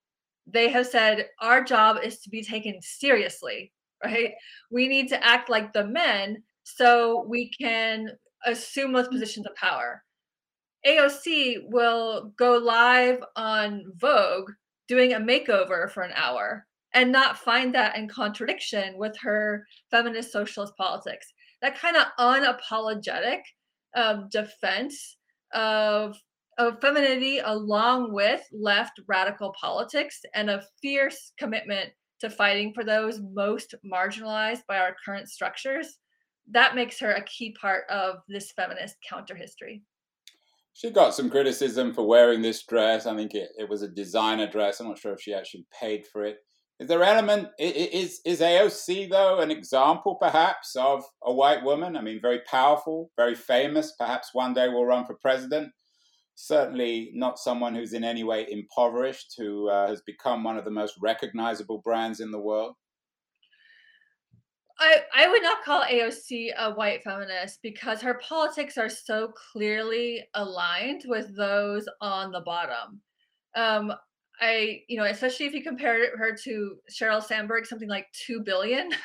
They 0.47 0.69
have 0.71 0.87
said, 0.87 1.29
our 1.41 1.65
job 1.65 1.99
is 2.03 2.21
to 2.21 2.31
be 2.31 2.43
taken 2.43 2.81
seriously, 2.83 3.73
right? 4.05 4.33
We 4.71 4.89
need 4.89 5.09
to 5.09 5.25
act 5.25 5.49
like 5.49 5.73
the 5.73 5.87
men 5.87 6.43
so 6.65 7.25
we 7.29 7.51
can 7.51 8.09
assume 8.45 8.93
those 8.93 9.09
positions 9.09 9.47
of 9.47 9.55
power. 9.57 10.03
AOC 10.87 11.71
will 11.71 12.33
go 12.37 12.59
live 12.59 13.23
on 13.37 13.85
Vogue 13.97 14.51
doing 14.87 15.15
a 15.15 15.19
makeover 15.19 15.91
for 15.91 16.03
an 16.03 16.13
hour 16.15 16.67
and 16.93 17.11
not 17.11 17.39
find 17.39 17.75
that 17.75 17.97
in 17.97 18.09
contradiction 18.09 18.99
with 18.99 19.17
her 19.19 19.67
feminist 19.91 20.31
socialist 20.31 20.77
politics. 20.77 21.33
That 21.63 21.79
kind 21.79 21.97
of 21.97 22.07
unapologetic 22.19 23.41
um, 23.97 24.29
defense 24.31 25.17
of 25.53 26.17
of 26.59 26.81
femininity 26.81 27.41
along 27.45 28.13
with 28.13 28.43
left 28.53 29.01
radical 29.07 29.55
politics 29.61 30.21
and 30.35 30.51
a 30.51 30.65
fierce 30.81 31.33
commitment 31.39 31.91
to 32.21 32.31
fighting 32.31 32.73
for 32.75 32.85
those 32.85 33.21
most 33.33 33.75
marginalized 33.85 34.63
by 34.69 34.79
our 34.79 34.97
current 35.05 35.29
structures 35.29 35.99
that 36.51 36.75
makes 36.75 36.99
her 37.01 37.13
a 37.13 37.25
key 37.25 37.57
part 37.61 37.85
of 37.91 38.17
this 38.29 38.53
feminist 38.53 38.97
counter 39.09 39.35
history 39.35 39.83
she 40.73 40.91
got 40.91 41.15
some 41.15 41.31
criticism 41.31 41.95
for 41.95 42.07
wearing 42.07 42.43
this 42.43 42.65
dress 42.65 43.07
i 43.07 43.15
think 43.15 43.35
it, 43.35 43.51
it 43.59 43.69
was 43.69 43.83
a 43.83 43.89
designer 43.89 44.47
dress 44.47 44.81
i'm 44.81 44.89
not 44.89 44.99
sure 44.99 45.13
if 45.13 45.21
she 45.21 45.35
actually 45.35 45.67
paid 45.81 46.07
for 46.07 46.25
it 46.25 46.39
is 46.81 46.89
there 46.89 47.05
element 47.05 47.49
is 47.59 48.21
is 48.25 48.41
AOC 48.41 49.09
though 49.09 49.39
an 49.39 49.51
example 49.51 50.17
perhaps 50.17 50.75
of 50.75 51.05
a 51.23 51.33
white 51.33 51.63
woman? 51.63 51.97
I 51.97 52.01
mean, 52.01 52.21
very 52.21 52.41
powerful, 52.51 53.13
very 53.17 53.37
famous. 53.37 53.93
Perhaps 53.97 54.31
one 54.33 54.55
day 54.55 54.69
will 54.69 54.85
run 54.85 55.05
for 55.05 55.15
president. 55.15 55.71
Certainly 56.37 57.13
not 57.15 57.39
someone 57.39 57.75
who's 57.75 57.93
in 57.93 58.05
any 58.05 58.25
way 58.25 58.47
impoverished, 58.51 59.35
who 59.39 59.69
uh, 59.69 59.89
has 59.89 60.03
become 60.03 60.43
one 60.43 60.57
of 60.57 60.65
the 60.65 60.71
most 60.71 60.95
recognizable 61.01 61.79
brands 61.79 62.21
in 62.21 62.31
the 62.31 62.41
world. 62.41 62.75
I, 64.79 65.03
I 65.15 65.29
would 65.29 65.43
not 65.43 65.63
call 65.63 65.85
AOC 65.85 66.51
a 66.59 66.73
white 66.73 67.05
feminist 67.05 67.61
because 67.63 68.01
her 68.01 68.15
politics 68.15 68.77
are 68.77 68.89
so 68.89 69.33
clearly 69.53 70.25
aligned 70.35 71.05
with 71.07 71.37
those 71.37 71.89
on 72.01 72.33
the 72.33 72.41
bottom. 72.41 73.01
Um, 73.55 73.93
I, 74.41 74.81
you 74.89 74.99
know, 74.99 75.05
especially 75.05 75.47
if 75.47 75.55
you 75.55 75.63
compare 75.63 76.17
her 76.17 76.37
to 76.45 76.77
Sheryl 76.91 77.23
Sandberg, 77.23 77.67
something 77.67 77.89
like 77.89 78.07
two 78.13 78.41
billion. 78.41 78.91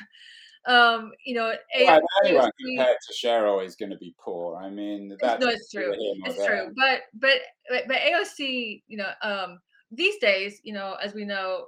Um, 0.65 1.11
you 1.25 1.35
know, 1.35 1.53
well, 1.79 2.01
anyone 2.25 2.51
compared 2.59 2.97
to 3.07 3.13
Sheryl 3.13 3.63
is 3.65 3.75
going 3.75 3.91
to 3.91 3.97
be 3.97 4.13
poor. 4.19 4.57
I 4.57 4.69
mean, 4.69 5.17
that's 5.21 5.43
no, 5.43 5.49
it's 5.49 5.71
true. 5.71 5.93
It's 6.25 6.37
there. 6.37 6.65
true. 6.65 6.73
But 6.75 7.01
but 7.13 7.39
but 7.87 7.97
AOC, 7.97 8.83
you 8.87 8.97
know, 8.97 9.09
um, 9.21 9.59
these 9.91 10.17
days, 10.17 10.59
you 10.63 10.73
know, 10.73 10.95
as 11.01 11.13
we 11.13 11.23
know, 11.23 11.67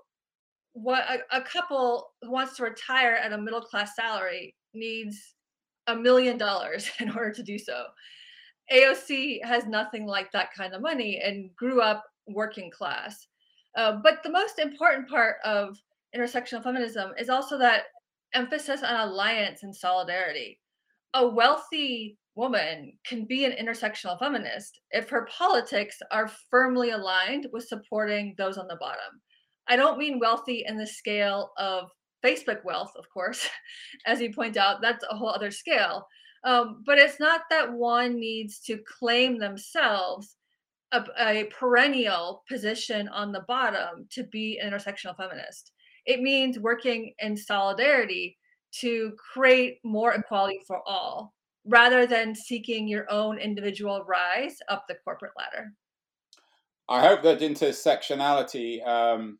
what 0.73 1.03
a, 1.09 1.37
a 1.37 1.41
couple 1.41 2.11
who 2.21 2.31
wants 2.31 2.57
to 2.57 2.63
retire 2.63 3.13
at 3.13 3.33
a 3.33 3.37
middle 3.37 3.61
class 3.61 3.95
salary 3.95 4.55
needs 4.73 5.35
a 5.87 5.95
million 5.95 6.37
dollars 6.37 6.89
in 6.99 7.09
order 7.11 7.31
to 7.31 7.43
do 7.43 7.57
so. 7.57 7.85
AOC 8.71 9.43
has 9.43 9.65
nothing 9.65 10.05
like 10.05 10.31
that 10.31 10.53
kind 10.53 10.73
of 10.73 10.81
money 10.81 11.19
and 11.23 11.53
grew 11.55 11.81
up 11.81 12.05
working 12.27 12.71
class. 12.71 13.27
Uh, 13.75 13.93
but 14.03 14.21
the 14.23 14.29
most 14.29 14.59
important 14.59 15.09
part 15.09 15.37
of 15.43 15.77
intersectional 16.15 16.63
feminism 16.63 17.11
is 17.17 17.29
also 17.29 17.57
that 17.57 17.83
emphasis 18.33 18.83
on 18.83 19.09
alliance 19.09 19.63
and 19.63 19.75
solidarity. 19.75 20.59
A 21.13 21.27
wealthy 21.27 22.17
woman 22.35 22.93
can 23.05 23.25
be 23.25 23.45
an 23.45 23.51
intersectional 23.51 24.17
feminist 24.17 24.79
if 24.91 25.09
her 25.09 25.27
politics 25.37 25.97
are 26.11 26.31
firmly 26.49 26.91
aligned 26.91 27.47
with 27.51 27.67
supporting 27.67 28.33
those 28.37 28.57
on 28.57 28.67
the 28.67 28.77
bottom. 28.77 29.21
I 29.67 29.75
don't 29.75 29.97
mean 29.97 30.19
wealthy 30.19 30.63
in 30.67 30.77
the 30.77 30.87
scale 30.87 31.51
of 31.57 31.89
Facebook 32.25 32.63
wealth, 32.63 32.91
of 32.97 33.05
course, 33.13 33.47
as 34.05 34.21
you 34.21 34.33
point 34.33 34.57
out, 34.57 34.81
that's 34.81 35.05
a 35.09 35.15
whole 35.15 35.29
other 35.29 35.51
scale. 35.51 36.05
Um, 36.43 36.83
but 36.85 36.97
it's 36.97 37.19
not 37.19 37.41
that 37.49 37.71
one 37.71 38.19
needs 38.19 38.59
to 38.61 38.79
claim 38.99 39.37
themselves 39.37 40.35
a, 40.91 41.03
a 41.19 41.43
perennial 41.45 42.43
position 42.49 43.07
on 43.09 43.31
the 43.31 43.45
bottom 43.47 44.07
to 44.11 44.23
be 44.23 44.59
an 44.59 44.71
intersectional 44.71 45.15
feminist. 45.15 45.71
It 46.05 46.21
means 46.21 46.59
working 46.59 47.13
in 47.19 47.37
solidarity 47.37 48.37
to 48.79 49.13
create 49.33 49.79
more 49.83 50.13
equality 50.13 50.61
for 50.65 50.81
all 50.87 51.33
rather 51.65 52.07
than 52.07 52.33
seeking 52.33 52.87
your 52.87 53.09
own 53.11 53.37
individual 53.37 54.03
rise 54.05 54.57
up 54.69 54.85
the 54.87 54.95
corporate 55.03 55.33
ladder. 55.37 55.73
I 56.89 57.01
hope 57.01 57.21
that 57.23 57.39
intersectionality, 57.39 58.85
um, 58.85 59.37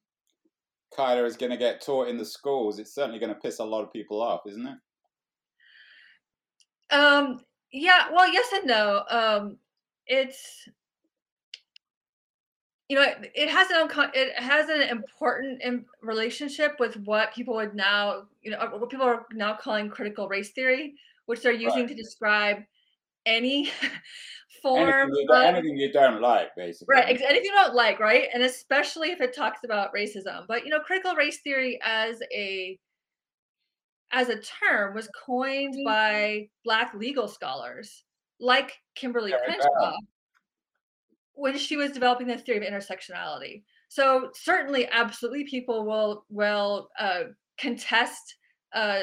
Kyla, 0.95 1.25
is 1.25 1.35
going 1.35 1.51
to 1.51 1.57
get 1.57 1.81
taught 1.81 2.07
in 2.07 2.17
the 2.17 2.25
schools. 2.25 2.79
It's 2.79 2.93
certainly 2.93 3.19
going 3.19 3.33
to 3.33 3.39
piss 3.39 3.59
a 3.59 3.63
lot 3.63 3.83
of 3.83 3.91
people 3.91 4.21
off, 4.21 4.41
isn't 4.47 4.67
it? 4.67 6.95
Um, 6.95 7.41
yeah, 7.71 8.05
well, 8.13 8.31
yes 8.31 8.47
and 8.53 8.67
no. 8.67 9.03
Um, 9.09 9.57
it's 10.05 10.67
you 12.91 12.97
know, 12.97 13.05
it 13.33 13.47
has 13.47 13.69
an 13.69 13.89
it 14.13 14.33
has 14.35 14.67
an 14.67 14.81
important 14.81 15.61
relationship 16.01 16.75
with 16.77 16.97
what 17.05 17.33
people 17.33 17.53
would 17.53 17.73
now, 17.73 18.23
you 18.41 18.51
know, 18.51 18.57
what 18.57 18.89
people 18.89 19.05
are 19.05 19.25
now 19.31 19.55
calling 19.55 19.89
critical 19.89 20.27
race 20.27 20.49
theory, 20.49 20.95
which 21.25 21.41
they're 21.41 21.53
using 21.53 21.83
right. 21.83 21.87
to 21.87 21.95
describe 21.95 22.57
any 23.25 23.71
form 24.61 24.89
anything 24.89 25.25
you, 25.29 25.33
of, 25.33 25.55
anything 25.55 25.77
you 25.77 25.93
don't 25.93 26.19
like, 26.19 26.53
basically. 26.57 26.93
Right, 26.93 27.05
anything 27.07 27.45
you 27.45 27.51
don't 27.51 27.75
like, 27.75 28.01
right? 28.01 28.27
And 28.33 28.43
especially 28.43 29.11
if 29.11 29.21
it 29.21 29.33
talks 29.33 29.61
about 29.63 29.93
racism. 29.93 30.45
But 30.45 30.65
you 30.65 30.69
know, 30.69 30.81
critical 30.81 31.15
race 31.15 31.39
theory 31.39 31.79
as 31.85 32.19
a 32.35 32.77
as 34.11 34.27
a 34.27 34.41
term 34.41 34.93
was 34.93 35.07
coined 35.25 35.75
mm-hmm. 35.75 35.85
by 35.85 36.49
Black 36.65 36.93
legal 36.93 37.29
scholars 37.29 38.03
like 38.41 38.73
Kimberly 38.95 39.33
Crenshaw, 39.45 39.95
when 41.33 41.57
she 41.57 41.77
was 41.77 41.91
developing 41.91 42.27
the 42.27 42.37
theory 42.37 42.65
of 42.65 42.73
intersectionality. 42.73 43.63
So 43.89 44.29
certainly, 44.33 44.87
absolutely, 44.89 45.45
people 45.45 45.85
will 45.85 46.25
will 46.29 46.89
uh, 46.99 47.23
contest 47.59 48.35
uh, 48.73 49.01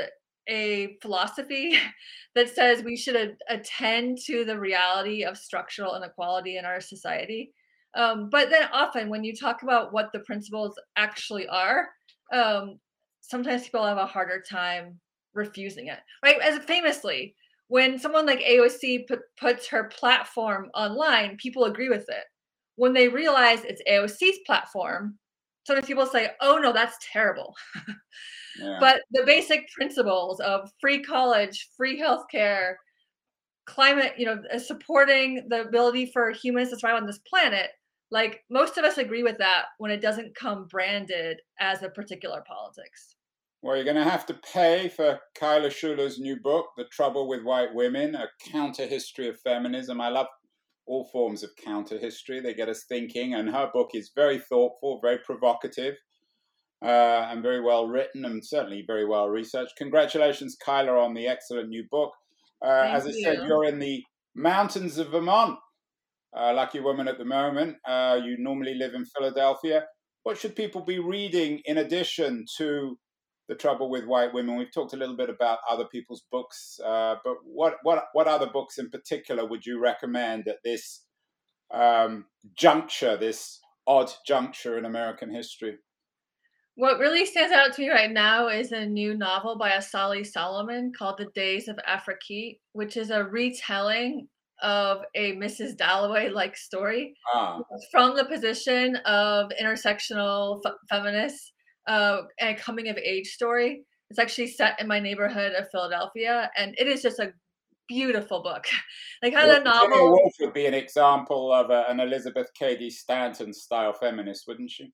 a 0.48 0.96
philosophy 1.02 1.78
that 2.34 2.48
says 2.48 2.82
we 2.82 2.96
should 2.96 3.16
a- 3.16 3.54
attend 3.54 4.18
to 4.26 4.44
the 4.44 4.58
reality 4.58 5.24
of 5.24 5.36
structural 5.36 5.94
inequality 5.94 6.56
in 6.56 6.64
our 6.64 6.80
society. 6.80 7.52
Um, 7.94 8.28
but 8.30 8.50
then 8.50 8.68
often, 8.72 9.08
when 9.08 9.24
you 9.24 9.34
talk 9.34 9.62
about 9.62 9.92
what 9.92 10.10
the 10.12 10.20
principles 10.20 10.78
actually 10.96 11.48
are, 11.48 11.88
um, 12.32 12.78
sometimes 13.20 13.64
people 13.64 13.84
have 13.84 13.98
a 13.98 14.06
harder 14.06 14.42
time 14.48 15.00
refusing 15.34 15.88
it. 15.88 15.98
Right? 16.22 16.40
As 16.40 16.58
famously, 16.60 17.34
when 17.68 17.98
someone 17.98 18.26
like 18.26 18.40
AOC 18.40 19.06
put, 19.06 19.20
puts 19.38 19.68
her 19.68 19.84
platform 19.84 20.70
online, 20.74 21.36
people 21.36 21.64
agree 21.64 21.88
with 21.88 22.08
it. 22.08 22.24
When 22.76 22.92
they 22.92 23.08
realize 23.08 23.64
it's 23.64 23.82
AOC's 23.88 24.38
platform, 24.46 25.18
sometimes 25.64 25.86
people 25.86 26.06
say, 26.06 26.30
oh 26.40 26.58
no, 26.58 26.72
that's 26.72 26.96
terrible. 27.12 27.54
yeah. 28.60 28.78
But 28.80 29.02
the 29.12 29.24
basic 29.26 29.68
principles 29.72 30.40
of 30.40 30.70
free 30.80 31.02
college, 31.02 31.68
free 31.76 32.00
healthcare, 32.00 32.74
climate, 33.66 34.14
you 34.16 34.24
know, 34.24 34.42
uh, 34.52 34.58
supporting 34.58 35.46
the 35.48 35.60
ability 35.60 36.06
for 36.06 36.30
humans 36.30 36.70
to 36.70 36.78
survive 36.78 36.96
on 36.96 37.06
this 37.06 37.20
planet, 37.28 37.70
like 38.10 38.42
most 38.48 38.78
of 38.78 38.84
us 38.84 38.96
agree 38.96 39.22
with 39.22 39.36
that 39.38 39.66
when 39.76 39.90
it 39.90 40.00
doesn't 40.00 40.34
come 40.34 40.66
branded 40.68 41.38
as 41.60 41.82
a 41.82 41.90
particular 41.90 42.42
politics. 42.48 43.16
Well, 43.60 43.74
you're 43.74 43.84
going 43.84 43.96
to 43.96 44.04
have 44.04 44.24
to 44.26 44.34
pay 44.34 44.88
for 44.88 45.18
Kyla 45.34 45.70
Schuller's 45.70 46.20
new 46.20 46.36
book, 46.36 46.66
The 46.76 46.84
Trouble 46.92 47.28
with 47.28 47.42
White 47.42 47.74
Women, 47.74 48.14
a 48.14 48.28
counter 48.52 48.86
history 48.86 49.28
of 49.28 49.40
feminism. 49.40 50.00
I 50.00 50.10
love 50.10 50.28
all 50.86 51.08
forms 51.12 51.42
of 51.42 51.50
counter 51.56 51.98
history. 51.98 52.38
They 52.40 52.54
get 52.54 52.68
us 52.68 52.84
thinking, 52.88 53.34
and 53.34 53.50
her 53.50 53.68
book 53.72 53.90
is 53.94 54.12
very 54.14 54.38
thoughtful, 54.38 55.00
very 55.02 55.18
provocative, 55.26 55.96
uh, 56.84 57.26
and 57.30 57.42
very 57.42 57.60
well 57.60 57.88
written, 57.88 58.24
and 58.24 58.46
certainly 58.46 58.84
very 58.86 59.04
well 59.04 59.28
researched. 59.28 59.74
Congratulations, 59.76 60.56
Kyla, 60.64 60.92
on 60.92 61.14
the 61.14 61.26
excellent 61.26 61.68
new 61.68 61.84
book. 61.90 62.12
Uh, 62.64 62.86
as 62.92 63.06
I 63.06 63.10
you. 63.10 63.22
said, 63.24 63.38
you're 63.48 63.64
in 63.64 63.80
the 63.80 64.04
mountains 64.36 64.98
of 64.98 65.10
Vermont. 65.10 65.58
Uh, 66.38 66.52
lucky 66.54 66.78
woman 66.78 67.08
at 67.08 67.18
the 67.18 67.24
moment. 67.24 67.76
Uh, 67.84 68.20
you 68.22 68.36
normally 68.38 68.74
live 68.74 68.94
in 68.94 69.04
Philadelphia. 69.04 69.84
What 70.22 70.38
should 70.38 70.54
people 70.54 70.84
be 70.84 71.00
reading 71.00 71.60
in 71.64 71.78
addition 71.78 72.44
to 72.58 72.96
the 73.48 73.54
trouble 73.54 73.90
with 73.90 74.04
white 74.04 74.32
women. 74.32 74.56
We've 74.56 74.72
talked 74.72 74.92
a 74.92 74.96
little 74.96 75.16
bit 75.16 75.30
about 75.30 75.58
other 75.68 75.86
people's 75.86 76.24
books, 76.30 76.78
uh, 76.84 77.16
but 77.24 77.36
what 77.44 77.76
what 77.82 78.08
what 78.12 78.28
other 78.28 78.46
books 78.46 78.78
in 78.78 78.90
particular 78.90 79.46
would 79.46 79.64
you 79.64 79.80
recommend 79.80 80.48
at 80.48 80.62
this 80.62 81.04
um, 81.72 82.26
juncture, 82.54 83.16
this 83.16 83.60
odd 83.86 84.10
juncture 84.26 84.78
in 84.78 84.84
American 84.84 85.34
history? 85.34 85.78
What 86.76 87.00
really 87.00 87.26
stands 87.26 87.52
out 87.52 87.72
to 87.74 87.82
me 87.82 87.90
right 87.90 88.12
now 88.12 88.48
is 88.48 88.70
a 88.70 88.86
new 88.86 89.16
novel 89.16 89.58
by 89.58 89.70
Asali 89.70 90.24
Solomon 90.24 90.92
called 90.96 91.18
The 91.18 91.26
Days 91.34 91.66
of 91.66 91.76
Afrekete, 91.88 92.60
which 92.72 92.96
is 92.96 93.10
a 93.10 93.24
retelling 93.24 94.28
of 94.62 94.98
a 95.14 95.34
Mrs. 95.36 95.76
Dalloway 95.76 96.28
like 96.28 96.56
story 96.56 97.14
ah. 97.34 97.60
from 97.90 98.16
the 98.16 98.24
position 98.24 98.96
of 99.06 99.50
intersectional 99.60 100.60
f- 100.64 100.74
feminists 100.88 101.52
uh, 101.88 102.22
a 102.40 102.54
coming 102.54 102.88
of 102.88 102.96
age 102.98 103.28
story. 103.28 103.84
It's 104.10 104.18
actually 104.18 104.48
set 104.48 104.80
in 104.80 104.86
my 104.86 105.00
neighborhood 105.00 105.52
of 105.52 105.68
Philadelphia, 105.70 106.50
and 106.56 106.74
it 106.78 106.86
is 106.86 107.02
just 107.02 107.18
a 107.18 107.32
beautiful 107.88 108.42
book. 108.42 108.66
like 109.22 109.34
kind 109.34 109.48
well, 109.48 109.58
of 109.58 109.64
novel. 109.64 110.12
Woolf 110.12 110.34
would 110.40 110.52
be 110.52 110.66
an 110.66 110.74
example 110.74 111.52
of 111.52 111.70
a, 111.70 111.84
an 111.88 112.00
Elizabeth 112.00 112.48
Cady 112.58 112.90
Stanton 112.90 113.52
style 113.52 113.92
feminist, 113.92 114.44
wouldn't 114.46 114.70
she? 114.70 114.92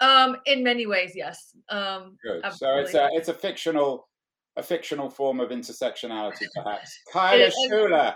Um, 0.00 0.36
in 0.44 0.62
many 0.62 0.86
ways, 0.86 1.12
yes. 1.14 1.38
Um, 1.70 2.16
Good. 2.22 2.42
Absolutely. 2.44 2.92
So 2.92 2.94
it's 2.94 2.94
a 2.94 3.08
it's 3.12 3.28
a 3.28 3.34
fictional 3.34 4.08
a 4.56 4.62
fictional 4.62 5.10
form 5.10 5.40
of 5.40 5.50
intersectionality, 5.50 6.46
perhaps. 6.54 6.98
Kyla 7.12 7.50
Schuller, 7.50 8.14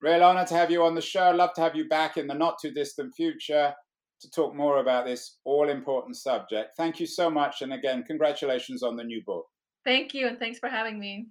real 0.00 0.24
honor 0.24 0.44
to 0.46 0.54
have 0.54 0.70
you 0.70 0.84
on 0.84 0.94
the 0.94 1.00
show. 1.00 1.30
Love 1.30 1.52
to 1.54 1.60
have 1.60 1.76
you 1.76 1.88
back 1.88 2.16
in 2.16 2.26
the 2.26 2.34
not 2.34 2.56
too 2.60 2.72
distant 2.72 3.14
future 3.14 3.74
to 4.20 4.30
talk 4.30 4.54
more 4.54 4.78
about 4.78 5.04
this 5.06 5.38
all 5.44 5.68
important 5.68 6.16
subject. 6.16 6.76
Thank 6.76 7.00
you 7.00 7.06
so 7.06 7.30
much. 7.30 7.62
And 7.62 7.72
again, 7.72 8.04
congratulations 8.04 8.82
on 8.82 8.96
the 8.96 9.04
new 9.04 9.22
book. 9.24 9.46
Thank 9.84 10.14
you. 10.14 10.26
And 10.26 10.38
thanks 10.38 10.58
for 10.58 10.68
having 10.68 10.98
me. 10.98 11.26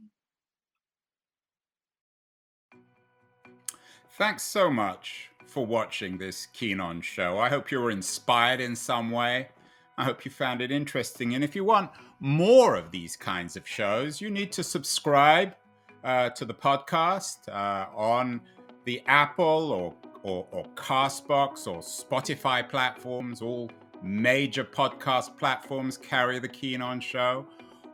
Thanks 4.18 4.44
so 4.44 4.70
much 4.70 5.30
for 5.46 5.66
watching 5.66 6.18
this 6.18 6.48
Keen 6.54 6.80
On 6.80 7.02
show. 7.02 7.38
I 7.38 7.50
hope 7.50 7.70
you 7.70 7.82
were 7.82 7.92
inspired 7.92 8.62
in 8.62 8.76
some 8.76 9.12
way. 9.12 9.50
I 9.98 10.04
hope 10.04 10.26
you 10.26 10.32
found 10.32 10.62
it 10.62 10.72
interesting. 10.72 11.36
And 11.36 11.44
if 11.44 11.56
you 11.56 11.64
want 11.64 11.92
more 12.20 12.76
of 12.76 12.92
these 12.92 13.16
kinds 13.16 13.56
of 13.56 13.68
shows, 13.68 14.22
you 14.22 14.30
need 14.30 14.52
to 14.54 14.64
subscribe 14.64 15.56
uh, 16.04 16.30
to 16.30 16.46
the 16.46 16.54
podcast 16.54 17.50
uh, 17.50 17.88
on 17.96 18.42
the 18.86 19.02
Apple 19.08 19.72
or 19.72 19.94
or, 20.26 20.48
or 20.50 20.66
Castbox 20.74 21.68
or 21.68 21.82
Spotify 21.82 22.68
platforms, 22.68 23.44
all 23.44 23.70
major 24.02 24.64
podcast 24.64 25.38
platforms 25.38 25.98
carry 25.98 26.40
the 26.40 26.48
Keen 26.48 26.82
On 26.82 27.00
Show. 27.00 27.46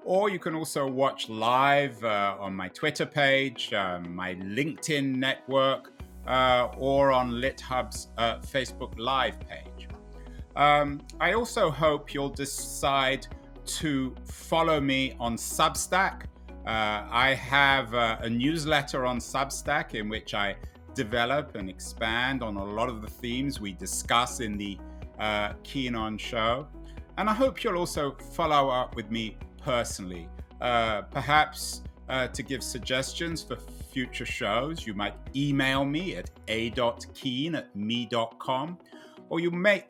Or 0.05 0.29
you 0.29 0.39
can 0.39 0.55
also 0.55 0.87
watch 0.89 1.27
live 1.27 2.01
uh, 2.03 2.37
on 2.39 2.55
my 2.55 2.69
Twitter 2.69 3.05
page, 3.05 3.73
um, 3.73 4.15
my 4.15 4.35
LinkedIn 4.35 5.15
network, 5.15 5.91
uh, 6.25 6.69
or 6.77 7.11
on 7.11 7.31
LitHub's 7.31 8.07
uh, 8.17 8.39
Facebook 8.39 8.97
Live 8.97 9.37
page. 9.41 9.89
Um, 10.55 11.01
I 11.19 11.33
also 11.33 11.69
hope 11.69 12.13
you'll 12.13 12.29
decide 12.29 13.27
to 13.65 14.15
follow 14.23 14.79
me 14.79 15.15
on 15.19 15.35
Substack. 15.35 16.23
Uh, 16.65 17.05
I 17.11 17.37
have 17.37 17.93
uh, 17.93 18.17
a 18.21 18.29
newsletter 18.29 19.05
on 19.05 19.19
Substack 19.19 19.95
in 19.95 20.07
which 20.07 20.33
I 20.33 20.55
develop 20.93 21.55
and 21.55 21.69
expand 21.69 22.43
on 22.43 22.57
a 22.57 22.63
lot 22.63 22.89
of 22.89 23.01
the 23.01 23.07
themes 23.07 23.59
we 23.59 23.71
discuss 23.71 24.39
in 24.39 24.57
the 24.57 24.77
uh, 25.19 25.53
Keen 25.63 25.95
On 25.95 26.17
show. 26.17 26.67
And 27.17 27.29
I 27.29 27.33
hope 27.33 27.63
you'll 27.63 27.77
also 27.77 28.15
follow 28.33 28.69
up 28.69 28.95
with 28.95 29.11
me 29.11 29.37
personally, 29.63 30.27
uh, 30.59 31.03
perhaps 31.03 31.83
uh, 32.09 32.27
to 32.27 32.43
give 32.43 32.63
suggestions 32.63 33.43
for 33.43 33.57
future 33.91 34.25
shows. 34.25 34.85
You 34.85 34.93
might 34.93 35.13
email 35.35 35.85
me 35.85 36.15
at 36.15 36.29
a.keen 36.47 37.55
at 37.55 37.75
me.com, 37.75 38.77
or 39.29 39.39
you 39.39 39.51
may 39.51 39.85